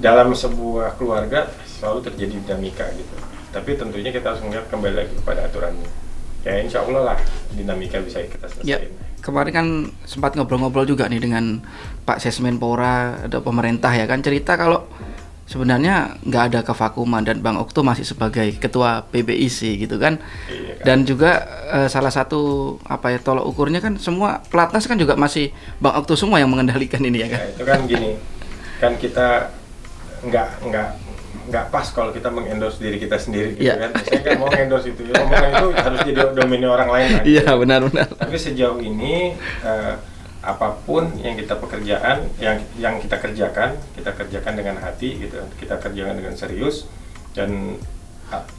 [0.00, 3.16] dalam sebuah keluarga selalu terjadi dinamika gitu.
[3.52, 5.88] Tapi tentunya kita harus melihat kembali lagi kepada aturannya.
[6.44, 7.18] Ya insya Allah lah
[7.52, 9.04] dinamika bisa kita selesaikan.
[9.20, 9.66] kemarin kan
[10.06, 11.58] sempat ngobrol-ngobrol juga nih dengan
[12.06, 14.86] Pak Sesmenpora ada pemerintah ya kan cerita kalau
[15.46, 20.18] sebenarnya nggak ada kevakuman dan Bang Okto masih sebagai ketua PBIC gitu kan.
[20.46, 20.84] Iya kan?
[20.84, 21.30] Dan juga
[21.72, 22.40] eh, salah satu
[22.82, 26.98] apa ya tolok ukurnya kan semua pelatnas kan juga masih Bang Okto semua yang mengendalikan
[27.00, 27.40] ini ya Ya, kan.
[27.48, 28.10] itu kan gini,
[28.76, 29.26] kan kita
[30.22, 30.88] nggak nggak
[31.46, 33.86] nggak pas kalau kita mengendorse diri kita sendiri gitu Iya.
[33.86, 33.90] kan.
[34.02, 37.08] Saya kan mau endorse itu, ya, omongan itu harus jadi domainnya orang lain.
[37.12, 37.22] kan.
[37.24, 38.08] Iya benar-benar.
[38.10, 39.30] Tapi sejauh ini
[39.62, 39.94] eh,
[40.46, 45.82] apa pun yang kita pekerjaan, yang yang kita kerjakan, kita kerjakan dengan hati gitu, kita
[45.82, 46.86] kerjakan dengan serius
[47.34, 47.74] dan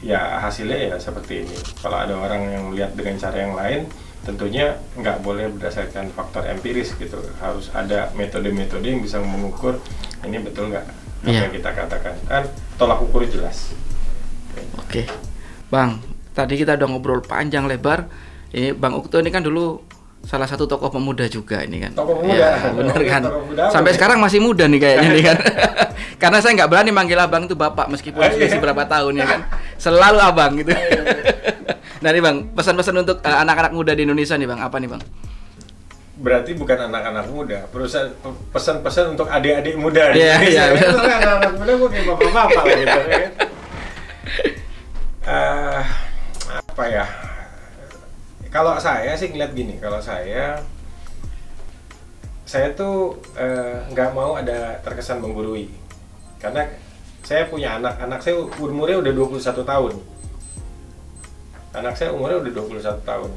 [0.04, 1.56] ya hasilnya ya seperti ini.
[1.80, 3.80] Kalau ada orang yang melihat dengan cara yang lain,
[4.24, 7.20] tentunya nggak boleh berdasarkan faktor empiris gitu.
[7.40, 9.80] Harus ada metode-metode yang bisa mengukur
[10.24, 11.50] ini betul nggak apa Iya.
[11.50, 12.14] yang kita katakan.
[12.30, 12.44] Kan
[12.78, 13.74] tolak ukur jelas.
[14.78, 15.08] Oke,
[15.72, 15.98] Bang.
[16.30, 18.06] Tadi kita udah ngobrol panjang lebar.
[18.54, 19.82] Ini Bang Ukto ini kan dulu
[20.20, 21.92] salah satu tokoh pemuda juga ini kan.
[21.92, 22.36] Tokoh pemuda.
[22.36, 23.22] Ya, Tokoh- kan.
[23.22, 23.96] tokoh pemuda Sampai nih?
[23.96, 25.36] sekarang masih muda nih kayaknya nih kan.
[26.22, 28.58] Karena saya nggak berani manggil abang itu bapak meskipun Ah, iya.
[28.58, 29.40] berapa tahun ya kan.
[29.76, 30.74] Selalu abang gitu.
[32.02, 35.02] nah nih bang, pesan-pesan untuk eh, anak-anak muda di Indonesia nih bang, apa nih bang?
[36.18, 40.10] berarti bukan anak-anak muda, perusahaan pe- pesan-pesan untuk adik-adik muda.
[40.10, 40.98] Iya, iya, benar.
[40.98, 42.98] anak-anak muda gue kayak bapak-bapak lah gitu.
[43.06, 43.18] ya.
[45.22, 45.80] Eh,
[46.50, 47.04] apa ya?
[48.48, 50.56] Kalau saya sih ngeliat gini, kalau saya
[52.48, 55.68] saya tuh eh, nggak mau ada terkesan menggurui,
[56.40, 56.64] karena
[57.20, 59.94] saya punya anak, anak saya umurnya udah 21 tahun.
[61.76, 63.30] Anak saya umurnya udah 21 tahun.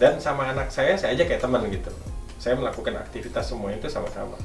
[0.00, 1.92] Dan sama anak saya, saya aja kayak teman gitu.
[2.40, 4.40] Saya melakukan aktivitas semua itu sama-sama.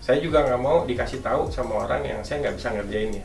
[0.00, 3.24] Saya juga nggak mau dikasih tahu sama orang yang saya nggak bisa ngerjainnya.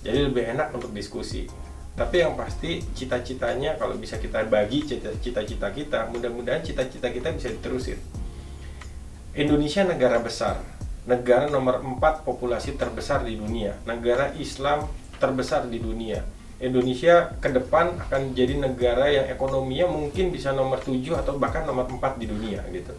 [0.00, 1.44] Jadi lebih enak untuk diskusi.
[1.92, 7.52] Tapi yang pasti cita-citanya kalau bisa kita bagi cita- cita-cita kita, mudah-mudahan cita-cita kita bisa
[7.52, 8.00] diterusin.
[9.36, 10.60] Indonesia negara besar,
[11.04, 14.88] negara nomor 4 populasi terbesar di dunia, negara Islam
[15.20, 16.24] terbesar di dunia.
[16.62, 21.90] Indonesia ke depan akan jadi negara yang ekonominya mungkin bisa nomor 7 atau bahkan nomor
[21.90, 22.94] 4 di dunia gitu.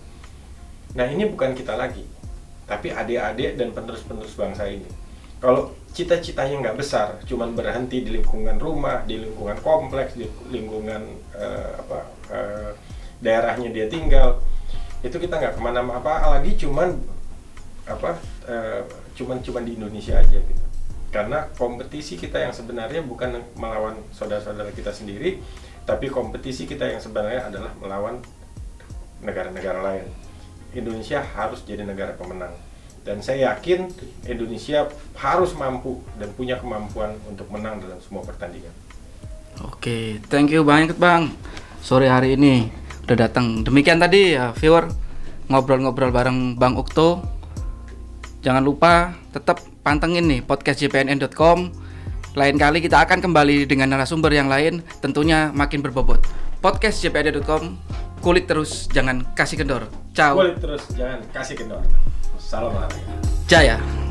[0.93, 2.05] Nah ini bukan kita lagi,
[2.69, 4.85] tapi adik-adik dan penerus-penerus bangsa ini.
[5.43, 11.03] Kalau cita-citanya nggak besar, cuman berhenti di lingkungan rumah, di lingkungan kompleks, di lingkungan
[11.35, 11.99] eh, apa
[12.31, 12.71] eh,
[13.19, 14.39] daerahnya dia tinggal,
[15.03, 16.95] itu kita nggak ke mana-mana apa lagi cuman
[17.91, 18.15] apa
[18.47, 18.87] eh,
[19.19, 20.63] cuman cuman di Indonesia aja gitu.
[21.11, 25.43] Karena kompetisi kita yang sebenarnya bukan melawan saudara-saudara kita sendiri
[25.83, 28.23] tapi kompetisi kita yang sebenarnya adalah melawan
[29.19, 30.07] negara-negara lain.
[30.71, 32.55] Indonesia harus jadi negara pemenang
[33.03, 33.91] Dan saya yakin
[34.23, 34.87] Indonesia
[35.19, 38.71] harus mampu dan punya kemampuan untuk menang dalam semua pertandingan.
[39.61, 41.35] Oke, thank you banyak Bang.
[41.83, 42.71] Sore hari ini
[43.03, 43.61] udah datang.
[43.67, 44.87] Demikian tadi ya viewer
[45.51, 47.19] ngobrol-ngobrol bareng Bang Ukto.
[48.39, 51.71] Jangan lupa tetap pantengin nih podcast jpnn.com.
[52.33, 56.17] Lain kali kita akan kembali dengan narasumber yang lain, tentunya makin berbobot.
[56.63, 57.77] Podcast jpnn.com,
[58.25, 59.85] kulik terus, jangan kasih kendor.
[60.17, 60.39] Ciao.
[60.39, 61.85] Kulit terus jangan kasih kendor.
[62.49, 62.95] Salam olahraga.
[63.49, 64.02] Jaya.